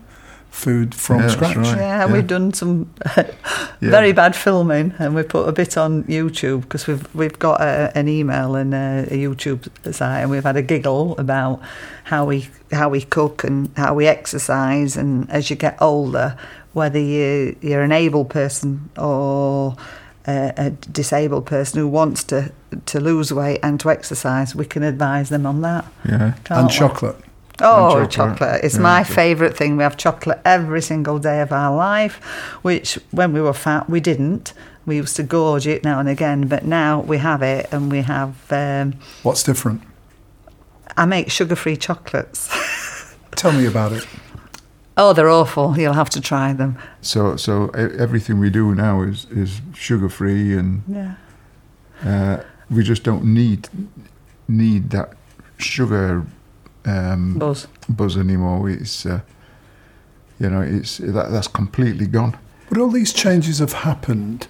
food 0.59 0.95
from 0.95 1.21
Yeah, 1.21 1.29
scratch. 1.29 1.57
right. 1.57 1.77
Yeah, 1.77 2.07
Yeah. 2.07 2.13
we've 2.13 2.27
done 2.27 2.53
some 2.53 2.87
Yeah. 3.17 3.91
very 3.91 4.13
bad 4.13 4.35
filming, 4.35 4.93
and 4.99 5.15
we 5.15 5.23
put 5.23 5.49
a 5.49 5.53
bit 5.53 5.77
on 5.77 6.05
YouTube 6.05 6.61
because 6.63 6.87
we've 6.89 7.07
we've 7.15 7.39
got 7.39 7.61
a, 7.61 7.91
an 7.95 8.09
email 8.09 8.57
and 8.57 8.75
a, 8.75 9.07
a 9.11 9.17
YouTube 9.17 9.69
site, 9.95 10.23
and 10.23 10.31
we've 10.31 10.45
had 10.47 10.57
a 10.57 10.63
giggle 10.63 11.15
about 11.19 11.61
how 12.05 12.25
we 12.27 12.49
how 12.73 12.89
we 12.91 13.01
cook 13.03 13.45
and 13.45 13.71
how 13.77 13.95
we 13.95 14.07
exercise, 14.09 14.97
and 15.01 15.31
as 15.31 15.49
you 15.51 15.57
get 15.57 15.77
older, 15.81 16.37
whether 16.75 16.99
you 16.99 17.55
you're 17.61 17.83
an 17.83 17.93
able 17.93 18.25
person 18.25 18.91
or 18.97 19.77
a, 20.27 20.53
a 20.57 20.71
disabled 20.93 21.47
person 21.47 21.81
who 21.81 21.89
wants 21.89 22.25
to 22.25 22.51
to 22.87 23.01
lose 23.01 23.33
weight 23.33 23.61
and 23.63 23.79
to 23.81 23.91
exercise, 23.91 24.55
we 24.57 24.65
can 24.67 24.83
advise 24.83 25.29
them 25.29 25.47
on 25.47 25.63
that. 25.63 25.85
yeah. 26.05 26.35
And 26.51 26.67
we? 26.67 26.73
chocolate. 26.73 27.17
Oh, 27.61 27.91
chocolate. 28.07 28.11
chocolate. 28.11 28.65
It's 28.65 28.77
Yeah, 28.77 28.83
my 28.83 29.05
favourite 29.05 29.57
thing. 29.57 29.77
We 29.77 29.83
have 29.83 29.97
chocolate 29.97 30.41
every 30.45 30.81
single 30.83 31.19
day 31.19 31.41
of 31.41 31.51
our 31.53 31.75
life, 31.77 32.17
which 32.63 32.99
when 33.11 33.33
we 33.33 33.41
were 33.41 33.53
fat, 33.53 33.89
we 33.91 34.01
didn't. 34.01 34.53
We 34.87 34.97
used 34.97 35.17
to 35.17 35.23
gorge 35.23 35.67
it 35.67 35.85
now 35.85 35.99
and 35.99 36.09
again, 36.09 36.47
but 36.49 36.65
now 36.65 37.01
we 37.01 37.19
have 37.19 37.43
it 37.43 37.69
and 37.73 37.91
we 37.91 38.03
have. 38.03 38.35
Um, 38.51 38.95
What's 39.23 39.43
different? 39.43 39.83
I 40.97 41.05
make 41.05 41.31
sugar 41.31 41.57
free 41.57 41.77
chocolates. 41.77 42.49
Tell 43.33 43.53
me 43.53 43.67
about 43.67 43.93
it. 43.93 44.07
oh, 44.97 45.13
they're 45.13 45.29
awful. 45.29 45.79
You'll 45.79 45.93
have 45.93 46.11
to 46.11 46.21
try 46.21 46.53
them. 46.55 46.77
So 47.03 47.37
so 47.37 47.69
everything 47.71 48.39
we 48.41 48.51
do 48.51 48.75
now 48.75 49.03
is 49.03 49.27
is 49.31 49.61
sugar 49.75 50.09
free, 50.09 50.57
and 50.59 50.83
Yeah. 50.89 51.15
uh, 52.05 52.43
we 52.71 52.83
just 52.83 53.03
don't 53.05 53.25
need 53.25 53.69
need 54.49 54.91
that 54.91 55.13
sugar 55.59 56.25
um, 56.85 57.39
Buzz. 57.39 57.67
buzz 57.89 58.17
anymore. 58.17 58.69
It's 58.71 59.07
uh, 59.07 59.21
you 60.39 60.51
know 60.51 60.61
it's 60.61 60.99
that 60.99 61.31
that's 61.31 61.49
completely 61.49 62.07
gone. 62.07 62.37
But 62.69 62.79
all 62.79 62.91
these 62.91 63.13
changes 63.13 63.61
have 63.61 63.73
happened 63.73 64.47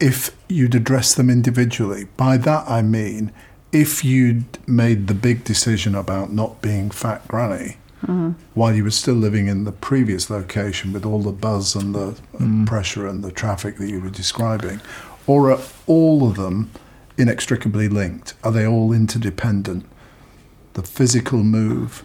if 0.00 0.36
you'd 0.48 0.74
address 0.74 1.14
them 1.14 1.30
individually. 1.30 2.08
By 2.16 2.36
that 2.38 2.68
I 2.68 2.82
mean, 2.82 3.32
if 3.72 4.04
you'd 4.04 4.58
made 4.68 5.06
the 5.06 5.14
big 5.14 5.44
decision 5.44 5.94
about 5.94 6.32
not 6.32 6.60
being 6.60 6.90
fat 6.90 7.26
granny 7.28 7.76
while 8.54 8.72
you 8.72 8.84
were 8.84 8.90
still 8.90 9.14
living 9.14 9.48
in 9.48 9.64
the 9.64 9.72
previous 9.72 10.30
location 10.30 10.92
with 10.92 11.04
all 11.04 11.22
the 11.22 11.32
buzz 11.32 11.74
and 11.74 11.92
the 11.94 12.16
uh, 12.38 12.64
pressure 12.64 13.06
and 13.08 13.24
the 13.24 13.32
traffic 13.32 13.78
that 13.78 13.88
you 13.88 14.00
were 14.00 14.10
describing, 14.10 14.80
or 15.26 15.50
are 15.50 15.60
all 15.86 16.28
of 16.28 16.36
them 16.36 16.70
inextricably 17.18 17.88
linked? 17.88 18.34
Are 18.44 18.52
they 18.52 18.66
all 18.66 18.92
interdependent? 18.92 19.86
The 20.76 20.82
physical 20.82 21.42
move, 21.42 22.02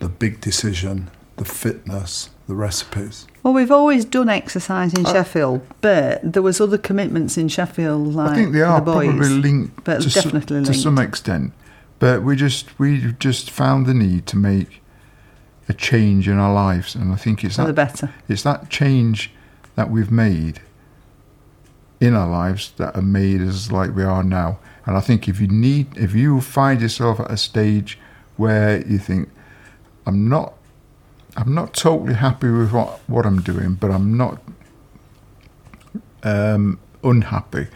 the 0.00 0.08
big 0.08 0.40
decision, 0.40 1.08
the 1.36 1.44
fitness, 1.44 2.30
the 2.48 2.54
recipes. 2.54 3.28
Well, 3.44 3.54
we've 3.54 3.70
always 3.70 4.04
done 4.04 4.28
exercise 4.28 4.92
in 4.92 5.04
Sheffield, 5.04 5.64
but 5.80 6.20
there 6.32 6.42
was 6.42 6.60
other 6.60 6.78
commitments 6.78 7.38
in 7.38 7.46
Sheffield, 7.46 8.14
like 8.14 8.32
I 8.32 8.34
think 8.34 8.52
they 8.52 8.62
are 8.62 8.80
the 8.80 8.84
boys. 8.92 9.06
probably 9.06 9.28
linked 9.28 9.84
but 9.84 10.02
to, 10.02 10.10
definitely 10.10 10.62
to 10.64 10.70
linked. 10.70 10.80
some 10.82 10.98
extent. 10.98 11.52
But 12.00 12.24
we 12.24 12.34
just 12.34 12.76
we 12.78 13.12
just 13.20 13.50
found 13.52 13.86
the 13.86 13.94
need 13.94 14.26
to 14.26 14.36
make 14.36 14.82
a 15.68 15.72
change 15.72 16.26
in 16.26 16.38
our 16.38 16.52
lives, 16.52 16.96
and 16.96 17.12
I 17.12 17.16
think 17.16 17.44
it's 17.44 17.54
For 17.54 17.66
the 17.66 17.72
better. 17.72 18.12
it's 18.28 18.42
that 18.42 18.68
change 18.68 19.30
that 19.76 19.90
we've 19.92 20.10
made 20.10 20.60
in 22.02 22.14
our 22.14 22.28
lives 22.28 22.72
that 22.78 22.96
have 22.96 23.04
made 23.04 23.40
us 23.40 23.70
like 23.70 23.94
we 23.94 24.02
are 24.02 24.24
now. 24.24 24.58
And 24.84 24.96
I 24.96 25.00
think 25.00 25.28
if 25.28 25.40
you 25.40 25.46
need, 25.46 25.96
if 25.96 26.14
you 26.14 26.40
find 26.40 26.80
yourself 26.80 27.20
at 27.20 27.30
a 27.30 27.36
stage 27.36 27.96
where 28.36 28.84
you 28.84 28.98
think, 28.98 29.30
I'm 30.04 30.28
not, 30.28 30.54
I'm 31.36 31.54
not 31.54 31.74
totally 31.74 32.14
happy 32.14 32.50
with 32.50 32.72
what, 32.72 32.98
what 33.06 33.24
I'm 33.24 33.40
doing, 33.40 33.74
but 33.74 33.92
I'm 33.92 34.16
not 34.16 34.42
um, 36.24 36.80
unhappy, 37.04 37.68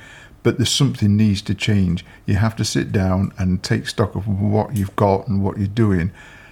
but 0.42 0.58
there's 0.58 0.72
something 0.72 1.16
needs 1.16 1.40
to 1.42 1.54
change. 1.54 2.04
You 2.26 2.34
have 2.34 2.56
to 2.56 2.64
sit 2.64 2.90
down 2.90 3.32
and 3.38 3.62
take 3.62 3.86
stock 3.86 4.16
of 4.16 4.26
what 4.26 4.74
you've 4.74 4.96
got 4.96 5.28
and 5.28 5.40
what 5.40 5.56
you're 5.56 5.68
doing, 5.68 6.10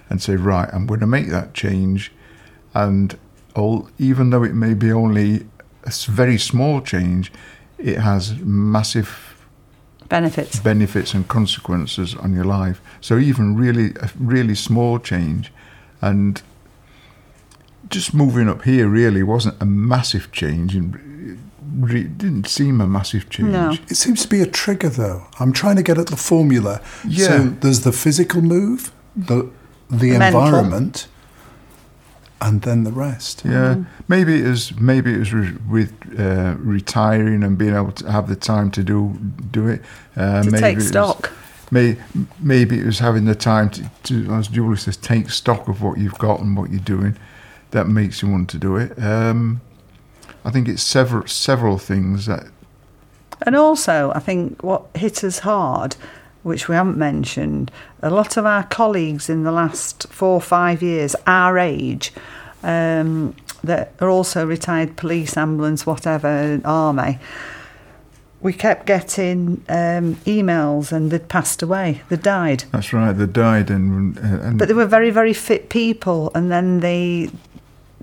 and 0.09 0.23
say, 0.23 0.37
right, 0.37 0.69
I'm 0.73 0.87
going 0.87 1.01
to 1.01 1.09
make 1.09 1.29
that 1.31 1.55
change, 1.55 2.13
and 2.73 3.19
all, 3.57 3.89
even 3.99 4.31
though 4.31 4.45
it 4.45 4.55
may 4.55 4.75
be 4.75 4.93
only 4.93 5.47
a 5.83 5.91
very 6.07 6.39
small 6.39 6.81
change, 6.81 7.33
it 7.79 7.99
has 7.99 8.37
massive 8.41 9.09
Benefits. 10.09 10.61
benefits 10.61 11.15
and 11.15 11.27
consequences 11.29 12.15
on 12.15 12.35
your 12.35 12.45
life. 12.45 12.81
So 13.01 13.19
even 13.19 13.57
really 13.57 13.95
a 14.01 14.11
really 14.19 14.55
small 14.55 14.99
change, 14.99 15.53
and 16.01 16.43
just 17.89 18.15
moving 18.15 18.49
up 18.49 18.65
here 18.65 18.87
really 18.89 19.23
wasn't 19.23 19.61
a 19.61 19.67
massive 19.67 20.31
change, 20.33 20.75
and 20.77 20.95
it 21.91 22.19
didn't 22.19 22.47
seem 22.49 22.81
a 22.81 22.87
massive 22.87 23.29
change. 23.31 23.51
No. 23.51 23.73
It 23.89 23.97
seems 23.97 24.23
to 24.23 24.29
be 24.29 24.41
a 24.41 24.47
trigger, 24.47 24.89
though. 24.89 25.27
I'm 25.41 25.53
trying 25.53 25.77
to 25.77 25.83
get 25.83 25.99
at 25.99 26.07
the 26.07 26.17
formula. 26.17 26.81
Yeah. 27.07 27.27
So 27.27 27.39
there's 27.61 27.81
the 27.81 27.93
physical 27.93 28.43
move, 28.43 28.93
the 29.17 29.51
the 29.91 30.19
Mental. 30.19 30.45
environment, 30.45 31.09
and 32.45 32.63
then 32.63 32.85
the 32.85 32.93
rest. 32.93 33.43
Yeah, 33.45 33.77
maybe 34.09 34.41
it 34.43 34.49
was 34.49 34.79
maybe 34.79 35.13
it 35.15 35.19
was 35.19 35.33
re- 35.33 35.57
with 35.69 35.93
uh, 36.19 36.55
retiring 36.59 37.43
and 37.43 37.57
being 37.59 37.75
able 37.75 37.93
to 37.93 38.11
have 38.13 38.29
the 38.29 38.37
time 38.37 38.71
to 38.73 38.83
do 38.83 39.17
do 39.51 39.69
it. 39.69 39.81
Uh, 40.17 40.43
To 40.43 40.51
maybe 40.51 40.61
take 40.61 40.73
it 40.75 40.77
was- 40.77 40.89
stock. 40.89 41.31
May, 41.71 41.97
maybe 42.41 42.79
it 42.79 42.85
was 42.87 42.99
having 43.01 43.25
the 43.25 43.35
time 43.35 43.71
to, 43.71 43.91
to, 44.05 44.35
as 44.35 44.49
Julie 44.49 44.77
says, 44.77 44.97
take 44.99 45.31
stock 45.31 45.67
of 45.67 45.81
what 45.83 45.99
you've 45.99 46.19
got 46.19 46.39
and 46.41 46.57
what 46.57 46.71
you're 46.71 46.79
doing. 46.97 47.17
That 47.71 47.89
makes 47.89 48.23
you 48.23 48.31
want 48.31 48.49
to 48.51 48.59
do 48.59 48.77
it. 48.77 48.93
Um, 49.03 49.61
I 50.45 50.51
think 50.51 50.69
it's 50.69 50.83
several 50.83 51.27
several 51.27 51.79
things 51.79 52.27
that 52.27 52.45
And 53.47 53.57
also, 53.57 54.13
I 54.15 54.21
think 54.21 54.63
what 54.63 54.83
hit 54.95 55.25
us 55.25 55.39
hard, 55.41 55.97
which 56.45 56.69
we 56.69 56.77
haven't 56.77 56.99
mentioned, 56.99 57.73
a 58.03 58.11
lot 58.11 58.37
of 58.37 58.47
our 58.47 58.63
colleagues 58.65 59.29
in 59.29 59.43
the 59.43 59.51
last 59.51 60.07
four 60.11 60.35
or 60.35 60.41
five 60.41 60.83
years, 60.83 61.17
our 61.27 61.59
age, 61.59 62.13
um, 62.63 63.35
that 63.65 63.95
are 64.01 64.11
also 64.11 64.47
retired 64.47 64.95
police, 64.97 65.37
ambulance, 65.37 65.87
whatever, 65.87 66.61
army. 66.65 67.19
We 68.43 68.53
kept 68.53 68.85
getting 68.87 69.65
um, 69.71 70.17
emails 70.27 70.93
and 70.93 71.11
they'd 71.11 71.29
passed 71.29 71.63
away, 71.63 72.03
they 72.11 72.17
died. 72.17 72.65
that's 72.73 72.93
right. 72.93 73.13
They 73.13 73.27
died 73.27 73.71
and 73.71 74.19
uh, 74.19 74.21
and 74.21 74.59
But 74.59 74.69
they 74.69 74.75
were 74.75 74.85
very, 74.85 75.11
very 75.11 75.33
fit 75.33 75.71
people. 75.71 76.31
And 76.35 76.53
then 76.53 76.81
they, 76.81 77.31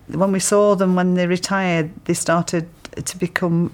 when 0.08 0.32
we 0.32 0.40
saw 0.40 0.74
them 0.76 0.96
when 0.96 1.14
they 1.14 1.28
retired, 1.28 1.92
they 2.06 2.16
started 2.16 2.68
to 3.06 3.18
become 3.20 3.72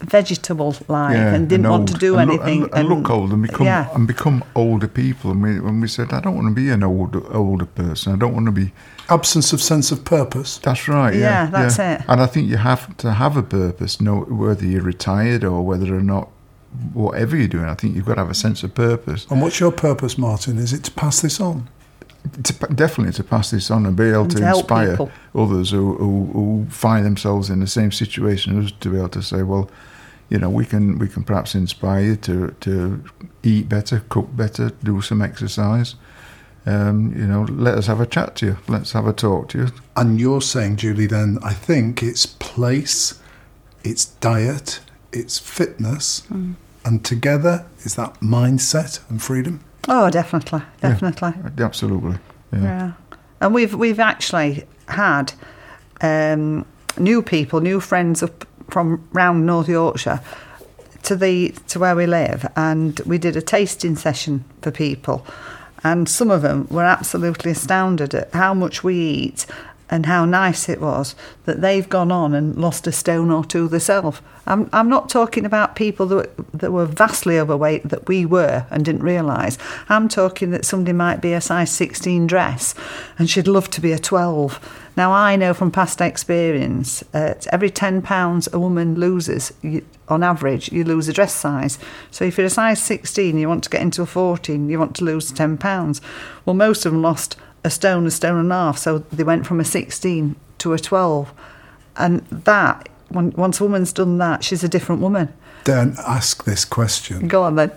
vegetable 0.00 0.74
like 0.88 1.16
and 1.16 1.48
didn't 1.48 1.68
want 1.68 1.88
to 1.88 1.94
do 1.94 2.16
and 2.16 2.30
look- 2.30 2.40
anything. 2.42 2.62
and, 2.64 2.74
and 2.74 2.88
look 2.88 3.10
old 3.10 3.32
and 3.32 3.42
become 3.42 3.66
yeah. 3.66 3.94
and 3.94 4.06
become 4.06 4.42
older 4.54 4.88
people. 4.88 5.30
And 5.30 5.42
we, 5.42 5.60
when 5.60 5.80
we 5.80 5.88
said, 5.88 6.12
I 6.12 6.20
don't 6.20 6.34
want 6.34 6.48
to 6.48 6.54
be 6.54 6.70
an 6.70 6.82
older 6.82 7.20
older 7.34 7.66
person. 7.66 8.12
I 8.12 8.16
don't 8.16 8.34
want 8.34 8.46
to 8.46 8.52
be 8.52 8.72
Absence 9.08 9.52
of 9.52 9.60
sense 9.60 9.90
of 9.90 10.04
purpose. 10.04 10.58
That's 10.58 10.86
right. 10.86 11.12
Yeah, 11.14 11.20
Yeah, 11.20 11.46
that's 11.50 11.78
yeah. 11.78 11.94
it. 11.94 12.04
And 12.06 12.20
I 12.20 12.26
think 12.26 12.48
you 12.48 12.58
have 12.58 12.96
to 12.98 13.12
have 13.12 13.36
a 13.36 13.42
purpose, 13.42 14.00
no, 14.00 14.20
whether 14.20 14.64
you're 14.64 14.82
retired 14.82 15.42
or 15.42 15.62
whether 15.62 15.92
or 15.96 16.00
not, 16.00 16.28
whatever 16.92 17.36
you're 17.36 17.48
doing. 17.48 17.64
I 17.64 17.74
think 17.74 17.96
you've 17.96 18.04
got 18.06 18.14
to 18.14 18.20
have 18.20 18.30
a 18.30 18.34
sense 18.34 18.62
of 18.62 18.72
purpose. 18.72 19.26
And 19.28 19.42
what's 19.42 19.58
your 19.58 19.72
purpose, 19.72 20.16
Martin? 20.16 20.58
Is 20.58 20.72
it 20.72 20.84
to 20.84 20.92
pass 20.92 21.20
this 21.22 21.40
on? 21.40 21.68
To, 22.42 22.52
definitely 22.74 23.12
to 23.14 23.24
pass 23.24 23.50
this 23.50 23.70
on 23.70 23.86
and 23.86 23.96
be 23.96 24.10
able 24.10 24.22
And 24.22 24.30
to, 24.32 24.38
to 24.38 24.48
inspire 24.48 24.90
people. 24.90 25.10
others 25.34 25.70
who, 25.70 25.94
who, 25.96 26.26
who 26.32 26.66
find 26.68 27.06
themselves 27.06 27.48
in 27.48 27.60
the 27.60 27.66
same 27.66 27.90
situation 27.92 28.62
as 28.62 28.72
to 28.72 28.90
be 28.90 28.98
able 28.98 29.08
to 29.10 29.22
say, 29.22 29.42
well, 29.42 29.70
you 30.28 30.38
know, 30.38 30.50
we 30.50 30.64
can 30.64 30.98
we 30.98 31.08
can 31.08 31.24
perhaps 31.24 31.54
inspire 31.54 32.02
you 32.04 32.16
to 32.16 32.54
to 32.60 33.02
eat 33.42 33.68
better, 33.68 34.02
cook 34.08 34.28
better, 34.36 34.70
do 34.84 35.00
some 35.00 35.22
exercise. 35.22 35.96
Um, 36.66 37.12
you 37.16 37.26
know, 37.26 37.42
let 37.48 37.74
us 37.78 37.86
have 37.86 38.00
a 38.00 38.06
chat 38.06 38.36
to 38.36 38.46
you. 38.46 38.56
Let's 38.68 38.92
have 38.92 39.06
a 39.06 39.12
talk 39.12 39.48
to 39.48 39.58
you. 39.58 39.68
And 39.96 40.20
you're 40.20 40.42
saying, 40.42 40.76
Julie, 40.76 41.06
then 41.06 41.38
I 41.42 41.54
think 41.54 42.02
it's 42.02 42.26
place, 42.26 43.18
it's 43.82 44.04
diet, 44.20 44.80
it's 45.10 45.38
fitness, 45.38 46.22
And 46.84 47.04
together, 47.04 47.66
is 47.84 47.94
that 47.96 48.20
mindset 48.20 49.00
and 49.10 49.20
freedom? 49.22 49.60
Oh, 49.88 50.10
definitely, 50.10 50.62
Yeah. 50.82 50.90
definitely. 50.90 51.32
Absolutely. 51.58 52.18
Yeah. 52.52 52.60
Yeah. 52.62 52.92
And 53.40 53.54
we've 53.54 53.74
we've 53.74 54.00
actually 54.00 54.64
had 54.88 55.32
um, 56.00 56.66
new 56.98 57.22
people, 57.22 57.60
new 57.60 57.80
friends 57.80 58.22
up 58.22 58.46
from 58.68 59.06
round 59.12 59.46
North 59.46 59.68
Yorkshire 59.68 60.20
to 61.04 61.16
the 61.16 61.54
to 61.68 61.78
where 61.78 61.96
we 61.96 62.06
live, 62.06 62.46
and 62.56 63.00
we 63.06 63.16
did 63.18 63.36
a 63.36 63.42
tasting 63.42 63.96
session 63.96 64.44
for 64.62 64.70
people, 64.70 65.24
and 65.82 66.08
some 66.08 66.30
of 66.30 66.42
them 66.42 66.66
were 66.70 66.84
absolutely 66.84 67.50
astounded 67.52 68.14
at 68.14 68.32
how 68.34 68.52
much 68.52 68.84
we 68.84 68.94
eat 68.96 69.46
and 69.90 70.06
how 70.06 70.24
nice 70.24 70.68
it 70.68 70.80
was 70.80 71.16
that 71.44 71.60
they've 71.60 71.88
gone 71.88 72.12
on 72.12 72.32
and 72.32 72.56
lost 72.56 72.86
a 72.86 72.92
stone 72.92 73.30
or 73.30 73.44
two 73.44 73.68
themselves. 73.68 74.22
I'm, 74.46 74.70
I'm 74.72 74.88
not 74.88 75.08
talking 75.08 75.44
about 75.44 75.76
people 75.76 76.06
that, 76.06 76.30
that 76.54 76.72
were 76.72 76.86
vastly 76.86 77.38
overweight 77.38 77.88
that 77.88 78.08
we 78.08 78.24
were 78.24 78.66
and 78.70 78.84
didn't 78.84 79.02
realise. 79.02 79.58
I'm 79.88 80.08
talking 80.08 80.50
that 80.50 80.64
somebody 80.64 80.92
might 80.92 81.20
be 81.20 81.32
a 81.32 81.40
size 81.40 81.70
16 81.72 82.26
dress 82.26 82.74
and 83.18 83.28
she'd 83.28 83.48
love 83.48 83.68
to 83.70 83.80
be 83.80 83.92
a 83.92 83.98
12. 83.98 84.88
Now, 84.96 85.12
I 85.12 85.36
know 85.36 85.54
from 85.54 85.70
past 85.70 86.00
experience, 86.00 87.02
uh, 87.14 87.34
every 87.52 87.70
£10 87.70 88.52
a 88.52 88.58
woman 88.58 88.96
loses, 88.96 89.52
you, 89.62 89.84
on 90.08 90.22
average, 90.22 90.72
you 90.72 90.84
lose 90.84 91.08
a 91.08 91.12
dress 91.12 91.34
size. 91.34 91.78
So 92.10 92.24
if 92.24 92.36
you're 92.36 92.48
a 92.48 92.50
size 92.50 92.82
16, 92.82 93.38
you 93.38 93.48
want 93.48 93.64
to 93.64 93.70
get 93.70 93.82
into 93.82 94.02
a 94.02 94.06
14, 94.06 94.68
you 94.68 94.78
want 94.78 94.96
to 94.96 95.04
lose 95.04 95.32
£10. 95.32 96.00
Well, 96.44 96.54
most 96.54 96.84
of 96.84 96.92
them 96.92 97.02
lost 97.02 97.36
a 97.64 97.70
stone, 97.70 98.06
a 98.06 98.10
stone 98.10 98.38
and 98.38 98.52
a 98.52 98.54
half. 98.54 98.78
So 98.78 98.98
they 98.98 99.24
went 99.24 99.46
from 99.46 99.60
a 99.60 99.64
16 99.64 100.36
to 100.58 100.72
a 100.72 100.78
12. 100.78 101.32
And 101.96 102.20
that, 102.30 102.88
when, 103.08 103.30
once 103.32 103.60
a 103.60 103.64
woman's 103.64 103.92
done 103.92 104.18
that, 104.18 104.44
she's 104.44 104.64
a 104.64 104.68
different 104.68 105.00
woman. 105.00 105.32
Don't 105.64 105.98
ask 105.98 106.44
this 106.44 106.64
question 106.64 107.28
Go 107.28 107.42
on 107.42 107.56
then. 107.56 107.70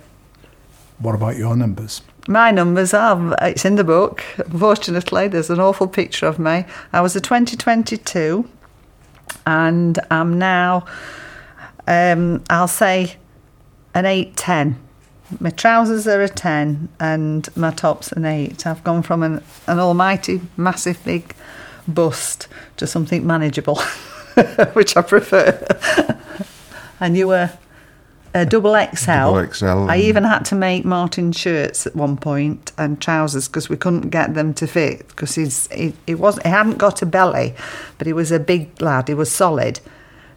What 1.00 1.16
about 1.16 1.36
your 1.36 1.56
numbers? 1.56 2.02
My 2.28 2.52
numbers 2.52 2.94
are, 2.94 3.36
it's 3.42 3.66
in 3.66 3.76
the 3.76 3.84
book. 3.84 4.24
Unfortunately, 4.38 5.28
there's 5.28 5.50
an 5.50 5.60
awful 5.60 5.88
picture 5.88 6.26
of 6.26 6.40
me. 6.40 6.64
I 6.94 7.02
was 7.02 7.16
a 7.18 7.22
2022 7.22 8.48
and 9.46 10.00
I'm 10.10 10.40
now, 10.40 10.86
um, 11.88 12.44
I'll 12.50 12.70
say, 12.70 13.18
an 13.94 14.06
810. 14.06 14.83
My 15.40 15.50
trousers 15.50 16.08
are 16.08 16.22
a 16.22 16.30
10 16.30 16.90
and 17.00 17.50
my 17.56 17.72
top's 17.72 18.12
an 18.12 18.26
8. 18.26 18.66
I've 18.66 18.84
gone 18.84 19.04
from 19.04 19.24
an, 19.24 19.44
an 19.68 19.80
almighty, 19.80 20.42
massive, 20.58 21.04
big 21.04 21.36
bust 21.88 22.48
to 22.78 22.88
something 22.88 23.26
manageable, 23.26 23.76
which 24.74 24.96
I 24.96 25.02
prefer. 25.02 25.66
and 27.00 27.18
you 27.18 27.28
were 27.28 27.52
a 28.34 28.46
double 28.46 28.74
XL. 28.74 29.06
Double 29.12 29.54
XL 29.54 29.66
I 29.90 29.98
even 29.98 30.24
had 30.24 30.46
to 30.46 30.56
make 30.56 30.86
Martin 30.86 31.32
shirts 31.32 31.86
at 31.86 31.96
one 31.96 32.18
point 32.18 32.72
and 32.78 33.00
trousers 33.00 33.48
because 33.48 33.70
we 33.70 33.78
couldn't 33.78 34.10
get 34.10 34.34
them 34.34 34.54
to 34.56 34.68
fit 34.68 35.08
because 35.10 35.36
he's 35.36 35.68
he, 35.72 35.94
he 36.08 36.16
was 36.16 36.40
he 36.42 36.50
hadn't 36.50 36.78
got 36.78 37.02
a 37.02 37.06
belly, 37.06 37.54
but 37.98 38.08
he 38.08 38.14
was 38.14 38.32
a 38.32 38.40
big 38.40 38.82
lad. 38.82 39.08
He 39.08 39.14
was 39.14 39.32
solid, 39.32 39.80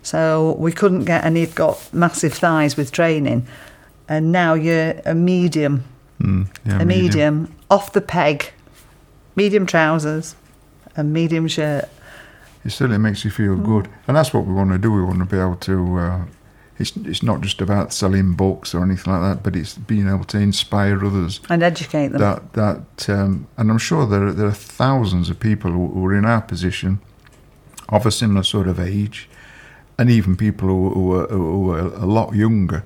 so 0.03 0.57
we 0.59 0.73
couldn't 0.73 1.05
get 1.05 1.25
and 1.25 1.37
he'd 1.37 1.55
got 1.55 1.93
massive 1.93 2.35
thighs 2.35 2.77
with 2.77 2.93
training. 2.93 3.47
And 4.09 4.31
now 4.33 4.55
you're 4.55 4.95
a 5.05 5.15
medium, 5.15 5.85
Mm, 6.21 6.47
yeah, 6.65 6.81
a 6.81 6.85
medium. 6.85 7.55
off 7.71 7.93
the 7.93 8.01
peg, 8.01 8.53
medium 9.35 9.67
trousers, 9.67 10.35
a 10.97 11.03
medium 11.05 11.47
shirt. 11.49 11.89
It 12.65 12.71
certainly 12.71 12.99
makes 12.99 13.25
you 13.25 13.31
feel 13.31 13.57
good, 13.57 13.89
and 14.09 14.17
that's 14.17 14.33
what 14.33 14.47
we 14.47 14.53
want 14.55 14.71
to 14.73 14.79
do. 14.79 14.91
We 14.93 15.03
want 15.05 15.19
to 15.19 15.25
be 15.27 15.39
able 15.39 15.57
to. 15.57 15.99
Uh, 15.99 16.25
it's 16.79 16.97
it's 16.97 17.23
not 17.23 17.41
just 17.43 17.61
about 17.61 17.93
selling 17.93 18.35
books 18.35 18.75
or 18.75 18.83
anything 18.83 19.13
like 19.13 19.23
that, 19.23 19.43
but 19.43 19.57
it's 19.57 19.75
being 19.75 20.09
able 20.09 20.25
to 20.25 20.39
inspire 20.39 21.05
others. 21.05 21.41
And 21.49 21.63
educate 21.63 22.09
them. 22.09 22.21
That 22.21 22.53
that, 22.55 23.09
um, 23.09 23.47
and 23.57 23.71
I'm 23.71 23.79
sure 23.79 24.07
there 24.07 24.27
are, 24.27 24.33
there 24.33 24.47
are 24.47 24.53
thousands 24.53 25.31
of 25.31 25.39
people 25.39 25.71
who, 25.71 25.89
who 25.89 26.07
are 26.07 26.15
in 26.15 26.25
our 26.25 26.41
position, 26.43 26.99
of 27.89 28.07
a 28.07 28.11
similar 28.11 28.43
sort 28.43 28.69
of 28.69 28.79
age, 28.81 29.29
and 29.99 30.11
even 30.11 30.37
people 30.37 30.69
who, 30.69 30.91
who, 30.91 31.13
are, 31.15 31.27
who 31.29 31.71
are 31.73 31.79
a 31.95 32.07
lot 32.07 32.35
younger, 32.35 32.83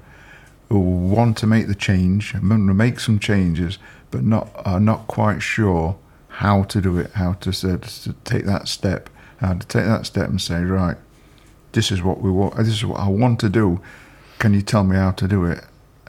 want 0.78 1.36
to 1.38 1.46
make 1.46 1.66
the 1.66 1.74
change, 1.74 2.32
and 2.34 2.76
make 2.76 3.00
some 3.00 3.18
changes, 3.18 3.78
but 4.10 4.22
not 4.24 4.50
are 4.64 4.80
not 4.80 5.06
quite 5.08 5.40
sure 5.42 5.96
how 6.28 6.62
to 6.64 6.80
do 6.80 6.98
it, 6.98 7.10
how 7.12 7.32
to, 7.34 7.52
say, 7.52 7.76
to 7.76 8.12
take 8.24 8.44
that 8.46 8.68
step, 8.68 9.10
how 9.38 9.54
to 9.54 9.66
take 9.66 9.84
that 9.84 10.06
step 10.06 10.28
and 10.28 10.40
say, 10.40 10.62
right, 10.62 10.96
this 11.72 11.90
is 11.90 12.02
what 12.02 12.20
we 12.20 12.30
want, 12.30 12.56
this 12.56 12.68
is 12.68 12.84
what 12.84 13.00
I 13.00 13.08
want 13.08 13.40
to 13.40 13.48
do. 13.48 13.80
Can 14.38 14.54
you 14.54 14.62
tell 14.62 14.84
me 14.84 14.96
how 14.96 15.10
to 15.12 15.28
do 15.28 15.44
it? 15.44 15.64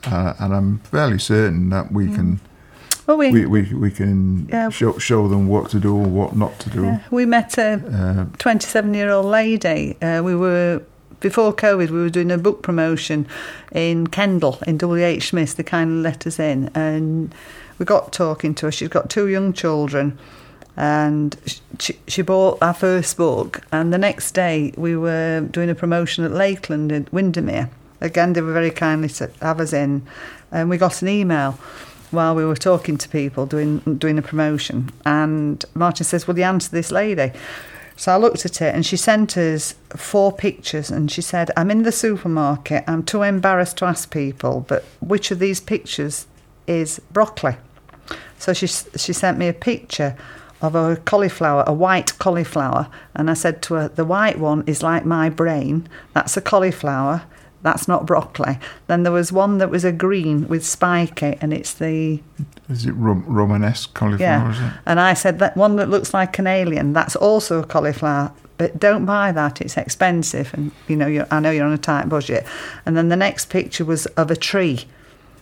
Uh, 0.05 0.33
and 0.39 0.53
I'm 0.53 0.79
fairly 0.79 1.19
certain 1.19 1.69
that 1.69 1.91
we 1.91 2.07
can 2.07 2.39
well, 3.07 3.17
we, 3.17 3.31
we, 3.31 3.45
we, 3.45 3.73
we 3.73 3.91
can 3.91 4.47
Yeah. 4.47 4.69
show, 4.69 4.97
show 4.99 5.27
them 5.27 5.47
what 5.47 5.69
to 5.71 5.79
do 5.79 5.95
or 5.95 6.05
what 6.05 6.35
not 6.35 6.57
to 6.59 6.69
do. 6.69 6.83
yeah, 6.83 6.99
we 7.09 7.25
met 7.25 7.57
a 7.57 8.27
Uh, 8.31 8.37
27 8.37 8.93
year 8.93 9.09
old 9.11 9.25
lady. 9.25 9.97
Uh, 10.01 10.21
we 10.23 10.35
were, 10.35 10.81
before 11.21 11.53
COVID, 11.53 11.89
we 11.89 12.01
were 12.01 12.09
doing 12.09 12.31
a 12.31 12.37
book 12.37 12.61
promotion 12.63 13.27
in 13.71 14.07
Kendal, 14.07 14.59
in 14.67 14.77
WH 14.77 15.23
Smith. 15.23 15.55
They 15.55 15.63
kindly 15.63 16.01
let 16.01 16.27
us 16.27 16.39
in. 16.39 16.69
And 16.75 17.33
we 17.77 17.85
got 17.85 18.11
talking 18.11 18.53
to 18.55 18.65
her. 18.65 18.71
She's 18.71 18.89
got 18.89 19.09
two 19.09 19.27
young 19.27 19.53
children. 19.53 20.17
And 20.75 21.37
she, 21.79 21.97
she 22.07 22.21
bought 22.21 22.57
our 22.61 22.73
first 22.73 23.15
book. 23.17 23.61
And 23.71 23.93
the 23.93 23.97
next 23.97 24.31
day, 24.33 24.73
we 24.75 24.97
were 24.97 25.41
doing 25.41 25.69
a 25.69 25.75
promotion 25.75 26.25
at 26.25 26.31
Lakeland 26.31 26.91
in 26.91 27.07
Windermere. 27.11 27.69
Again, 28.01 28.33
they 28.33 28.41
were 28.41 28.53
very 28.53 28.71
kindly 28.71 29.09
to 29.09 29.31
have 29.41 29.59
us 29.59 29.73
in. 29.73 30.05
And 30.51 30.69
we 30.69 30.77
got 30.77 31.01
an 31.01 31.07
email 31.07 31.57
while 32.09 32.35
we 32.35 32.43
were 32.43 32.55
talking 32.55 32.97
to 32.97 33.07
people 33.09 33.45
doing 33.45 33.79
doing 33.97 34.17
a 34.17 34.21
promotion. 34.21 34.89
And 35.05 35.63
Martin 35.75 36.03
says, 36.03 36.27
Will 36.27 36.37
you 36.37 36.43
answer 36.43 36.71
this 36.71 36.91
lady? 36.91 37.31
So 38.01 38.11
I 38.11 38.17
looked 38.17 38.47
at 38.47 38.63
it 38.63 38.73
and 38.73 38.83
she 38.83 38.97
sent 38.97 39.37
us 39.37 39.75
four 39.95 40.31
pictures 40.31 40.89
and 40.89 41.11
she 41.11 41.21
said, 41.21 41.51
I'm 41.55 41.69
in 41.69 41.83
the 41.83 41.91
supermarket, 41.91 42.83
I'm 42.87 43.03
too 43.03 43.21
embarrassed 43.21 43.77
to 43.77 43.85
ask 43.85 44.09
people, 44.09 44.65
but 44.67 44.83
which 45.01 45.29
of 45.29 45.37
these 45.37 45.61
pictures 45.61 46.25
is 46.65 46.99
broccoli? 47.11 47.57
So 48.39 48.53
she 48.53 48.65
she 48.65 49.13
sent 49.13 49.37
me 49.37 49.47
a 49.47 49.53
picture 49.53 50.15
of 50.63 50.73
a 50.73 50.95
cauliflower, 50.95 51.63
a 51.67 51.73
white 51.73 52.17
cauliflower, 52.17 52.87
and 53.13 53.29
I 53.29 53.35
said 53.35 53.61
to 53.63 53.75
her, 53.75 53.87
the 53.89 54.03
white 54.03 54.39
one 54.39 54.63
is 54.65 54.81
like 54.81 55.05
my 55.05 55.29
brain. 55.29 55.87
That's 56.15 56.35
a 56.35 56.41
cauliflower. 56.41 57.21
That's 57.61 57.87
not 57.87 58.07
broccoli. 58.07 58.57
Then 58.87 59.03
there 59.03 59.11
was 59.11 59.31
one 59.31 59.59
that 59.59 59.69
was 59.69 59.85
a 59.85 59.91
green 59.91 60.47
with 60.47 60.65
spiky, 60.65 61.37
and 61.39 61.53
it's 61.53 61.75
the 61.75 62.19
is 62.71 62.85
it 62.85 62.93
Rom- 62.93 63.25
Romanesque 63.27 63.93
cauliflower? 63.93 64.51
Is 64.51 64.57
yeah. 64.57 64.69
it? 64.69 64.81
And 64.85 64.99
I 64.99 65.13
said 65.13 65.39
that 65.39 65.57
one 65.57 65.75
that 65.75 65.89
looks 65.89 66.13
like 66.13 66.39
an 66.39 66.47
alien. 66.47 66.93
That's 66.93 67.15
also 67.15 67.59
a 67.59 67.65
cauliflower. 67.65 68.31
But 68.57 68.79
don't 68.79 69.05
buy 69.05 69.31
that; 69.31 69.61
it's 69.61 69.77
expensive, 69.77 70.53
and 70.53 70.71
you 70.87 70.95
know 70.95 71.07
you're, 71.07 71.27
I 71.31 71.39
know 71.39 71.51
you're 71.51 71.65
on 71.65 71.73
a 71.73 71.77
tight 71.77 72.09
budget. 72.09 72.45
And 72.85 72.95
then 72.95 73.09
the 73.09 73.15
next 73.15 73.49
picture 73.49 73.83
was 73.83 74.05
of 74.07 74.31
a 74.31 74.35
tree, 74.35 74.85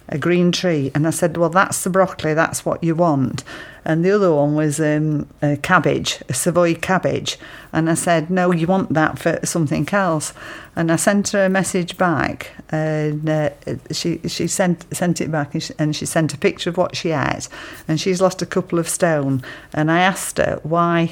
a 0.09 0.17
green 0.17 0.51
tree, 0.51 0.91
and 0.93 1.07
I 1.07 1.11
said, 1.11 1.37
"Well, 1.37 1.49
that's 1.49 1.83
the 1.83 1.89
broccoli. 1.89 2.33
That's 2.33 2.65
what 2.65 2.83
you 2.83 2.95
want." 2.95 3.43
And 3.85 4.03
the 4.03 4.11
other 4.11 4.33
one 4.33 4.55
was 4.55 4.79
um, 4.79 5.27
a 5.41 5.55
cabbage, 5.57 6.21
a 6.27 6.33
Savoy 6.33 6.75
cabbage, 6.75 7.37
and 7.71 7.89
I 7.89 7.93
said, 7.93 8.29
"No, 8.29 8.51
you 8.51 8.67
want 8.67 8.93
that 8.93 9.19
for 9.19 9.39
something 9.43 9.87
else." 9.91 10.33
And 10.75 10.91
I 10.91 10.95
sent 10.95 11.29
her 11.29 11.45
a 11.45 11.49
message 11.49 11.97
back, 11.97 12.51
and 12.69 13.29
uh, 13.29 13.49
she 13.91 14.19
she 14.27 14.47
sent 14.47 14.85
sent 14.95 15.21
it 15.21 15.31
back, 15.31 15.53
and 15.53 15.63
she, 15.63 15.73
and 15.79 15.95
she 15.95 16.05
sent 16.05 16.33
a 16.33 16.37
picture 16.37 16.69
of 16.69 16.77
what 16.77 16.95
she 16.95 17.11
ate, 17.11 17.47
and 17.87 17.99
she's 17.99 18.21
lost 18.21 18.41
a 18.41 18.45
couple 18.45 18.79
of 18.79 18.89
stone. 18.89 19.43
And 19.73 19.91
I 19.91 19.99
asked 19.99 20.37
her 20.37 20.59
why 20.63 21.11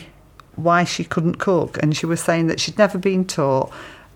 why 0.55 0.83
she 0.83 1.03
couldn't 1.03 1.35
cook, 1.35 1.81
and 1.81 1.95
she 1.95 2.05
was 2.05 2.19
saying 2.19 2.47
that 2.47 2.59
she'd 2.59 2.77
never 2.77 2.97
been 2.97 3.25
taught, 3.25 3.71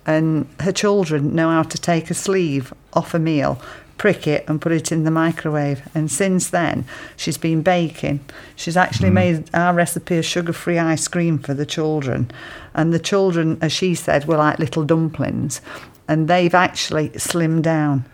and 0.05 0.47
her 0.59 0.71
children 0.71 1.35
know 1.35 1.49
how 1.49 1.63
to 1.63 1.77
take 1.77 2.09
a 2.09 2.15
sleeve 2.15 2.73
off 2.93 3.13
a 3.13 3.19
meal, 3.19 3.61
prick 4.01 4.25
it, 4.25 4.43
and 4.47 4.59
put 4.59 4.71
it 4.71 4.91
in 4.91 5.03
the 5.03 5.11
microwave. 5.11 5.87
And 5.93 6.09
since 6.09 6.49
then, 6.49 6.85
she's 7.15 7.37
been 7.37 7.61
baking. 7.61 8.19
She's 8.55 8.75
actually 8.75 9.11
mm. 9.11 9.13
made 9.13 9.49
our 9.53 9.75
recipe 9.75 10.17
of 10.17 10.25
sugar-free 10.25 10.79
ice 10.79 11.07
cream 11.07 11.37
for 11.37 11.53
the 11.53 11.67
children, 11.67 12.31
and 12.73 12.91
the 12.91 12.99
children, 12.99 13.59
as 13.61 13.71
she 13.71 13.93
said, 13.93 14.25
were 14.25 14.37
like 14.37 14.57
little 14.57 14.83
dumplings, 14.83 15.61
and 16.07 16.27
they've 16.27 16.55
actually 16.55 17.09
slimmed 17.09 17.61
down. 17.61 18.05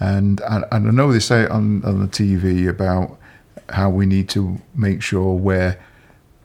And, 0.00 0.40
and 0.48 0.64
and 0.72 0.88
I 0.88 0.90
know 0.90 1.12
they 1.12 1.20
say 1.20 1.46
on 1.46 1.84
on 1.84 2.00
the 2.00 2.08
TV 2.08 2.66
about 2.66 3.18
how 3.68 3.90
we 3.90 4.06
need 4.06 4.30
to 4.30 4.62
make 4.74 5.02
sure 5.02 5.34
where 5.34 5.78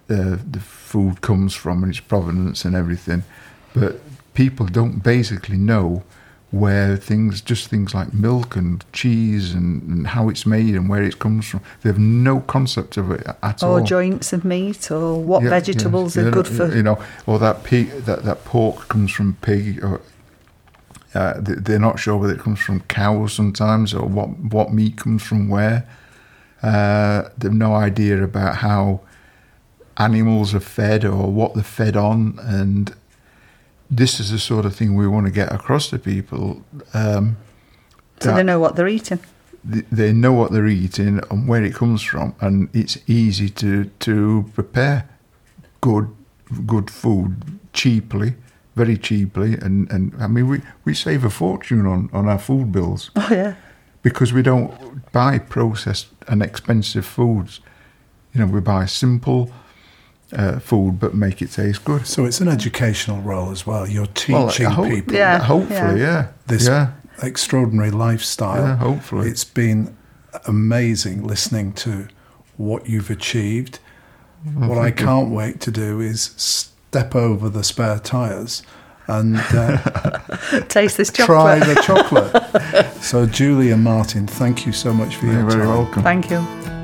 the 0.08 0.42
the 0.52 0.60
food 0.60 1.22
comes 1.22 1.56
from 1.56 1.84
and 1.84 1.92
its 1.94 2.02
provenance 2.02 2.66
and 2.66 2.76
everything, 2.76 3.24
but 3.74 4.02
people 4.34 4.66
don't 4.66 5.02
basically 5.04 5.58
know 5.58 6.04
where 6.52 6.98
things, 6.98 7.42
just 7.42 7.68
things 7.68 7.94
like 7.94 8.12
milk 8.14 8.56
and 8.56 8.84
cheese 8.92 9.54
and, 9.54 9.84
and 9.84 10.08
how 10.08 10.30
it's 10.30 10.46
made 10.48 10.74
and 10.76 10.90
where 10.90 11.04
it 11.04 11.20
comes 11.20 11.46
from. 11.48 11.62
They 11.82 11.90
have 11.90 12.00
no 12.00 12.40
concept 12.40 12.98
of 12.98 13.12
it 13.12 13.26
at 13.44 13.62
all. 13.62 13.78
Or 13.78 13.82
joints 13.82 14.34
of 14.34 14.44
meat, 14.44 14.90
or 14.90 15.22
what 15.22 15.44
Yeah, 15.44 15.50
vegetables 15.52 16.16
yeah, 16.16 16.24
are 16.24 16.26
yeah, 16.26 16.32
good 16.32 16.48
for. 16.48 16.76
you 16.76 16.82
know, 16.82 16.98
or 17.28 17.38
that 17.40 17.64
pig, 17.64 17.92
that 18.06 18.24
that 18.24 18.46
pork 18.46 18.88
comes 18.88 19.12
from 19.12 19.38
pig, 19.42 19.84
or 19.84 20.02
Uh, 21.16 21.34
they- 21.42 21.56
they're 21.56 21.80
not 21.80 21.98
sure 21.98 22.18
whether 22.18 22.34
it 22.34 22.40
comes 22.40 22.60
from 22.60 22.82
cows 22.82 23.34
sometimes 23.34 23.96
or 23.96 24.06
what 24.08 24.30
what 24.54 24.72
meat 24.72 24.96
comes 24.96 25.24
from 25.24 25.50
where. 25.50 25.84
Uh, 26.62 27.24
they've 27.36 27.52
no 27.52 27.74
idea 27.76 28.24
about 28.24 28.58
how 28.58 29.00
animals 29.98 30.54
are 30.54 30.60
fed 30.60 31.04
or 31.04 31.32
what 31.32 31.56
they're 31.56 31.64
fed 31.64 31.96
on, 31.98 32.38
and 32.44 32.94
this 33.90 34.20
is 34.20 34.30
the 34.32 34.38
sort 34.40 34.66
of 34.66 34.76
thing 34.76 34.96
we 34.96 35.08
want 35.08 35.26
to 35.26 35.32
get 35.32 35.52
across 35.52 35.90
to 35.90 35.98
people. 36.00 36.62
Um, 36.94 37.38
So 38.22 38.34
they 38.36 38.44
know 38.44 38.60
what 38.60 38.76
they're 38.76 38.88
eating. 38.96 39.20
th- 39.72 39.86
they 39.92 40.12
know 40.14 40.34
what 40.34 40.52
they're 40.52 40.68
eating 40.68 41.20
and 41.32 41.48
where 41.48 41.64
it 41.66 41.74
comes 41.74 42.02
from, 42.04 42.34
and 42.40 42.70
it's 42.74 42.98
easy 43.08 43.50
to 43.50 43.86
to 44.00 44.44
prepare 44.54 45.04
good 45.82 46.08
good 46.66 46.90
food 46.92 47.32
cheaply, 47.74 48.34
very 48.76 48.98
cheaply, 48.98 49.54
and 49.66 49.92
and 49.92 50.14
I 50.20 50.28
mean 50.28 50.48
we 50.50 50.62
we 50.86 50.94
save 50.94 51.26
a 51.26 51.30
fortune 51.30 51.86
on 51.88 52.10
on 52.14 52.28
our 52.28 52.40
food 52.40 52.72
bills 52.72 53.12
Oh 53.16 53.28
yeah. 53.32 53.54
because 54.04 54.34
we 54.36 54.42
don't 54.42 54.72
buy 55.12 55.40
processed 55.40 56.08
and 56.28 56.42
expensive 56.42 57.06
foods. 57.06 57.62
You 58.34 58.42
know, 58.46 58.54
we 58.54 58.60
buy 58.62 58.86
simple 58.88 59.50
uh, 60.34 60.60
food 60.60 61.00
but 61.00 61.14
make 61.16 61.42
it 61.42 61.52
taste 61.52 61.84
good. 61.86 62.06
So 62.08 62.26
it's 62.26 62.40
an 62.42 62.48
educational 62.48 63.22
role 63.22 63.52
as 63.52 63.66
well. 63.66 63.88
You're 63.88 64.08
Well, 64.30 64.50
teaching 64.50 64.68
I 64.68 64.72
hope- 64.72 64.90
people 64.90 65.14
Yeah, 65.16 65.40
hopefully, 65.40 66.00
yeah. 66.02 66.08
yeah, 66.22 66.28
this 66.48 66.68
yeah, 66.68 66.92
extraordinary 67.24 67.92
lifestyle. 67.92 68.62
yeah, 68.64 68.76
hopefully. 68.78 69.30
It's 69.30 69.44
been 69.44 69.96
amazing 70.46 71.26
listening 71.26 71.74
to 71.74 72.08
what 72.58 72.88
you've 72.88 73.10
achieved. 73.10 73.80
what 74.54 74.78
I 74.78 74.92
can't 74.92 75.32
wait 75.32 75.60
to 75.62 75.72
do 75.72 76.00
is 76.00 76.32
step 76.38 77.16
over 77.16 77.50
the 77.50 77.64
spare 77.64 78.00
tyres 78.00 78.64
and 79.08 79.38
uh, 79.38 79.78
Taste 80.70 80.98
this 80.98 81.12
chocolate. 81.12 81.28
try 81.28 81.60
the 81.60 81.82
chocolate. 81.82 82.86
so, 83.04 83.26
Julie 83.26 83.72
and 83.72 83.84
Martin, 83.84 84.28
thank 84.28 84.66
you 84.68 84.72
so 84.72 84.94
much 84.94 85.16
for 85.16 85.26
your 85.26 85.34
time. 85.36 85.42
You're 85.42 85.50
very 85.52 85.66
time. 85.66 85.78
welcome. 85.78 86.04
Thank 86.04 86.30
you. 86.30 86.79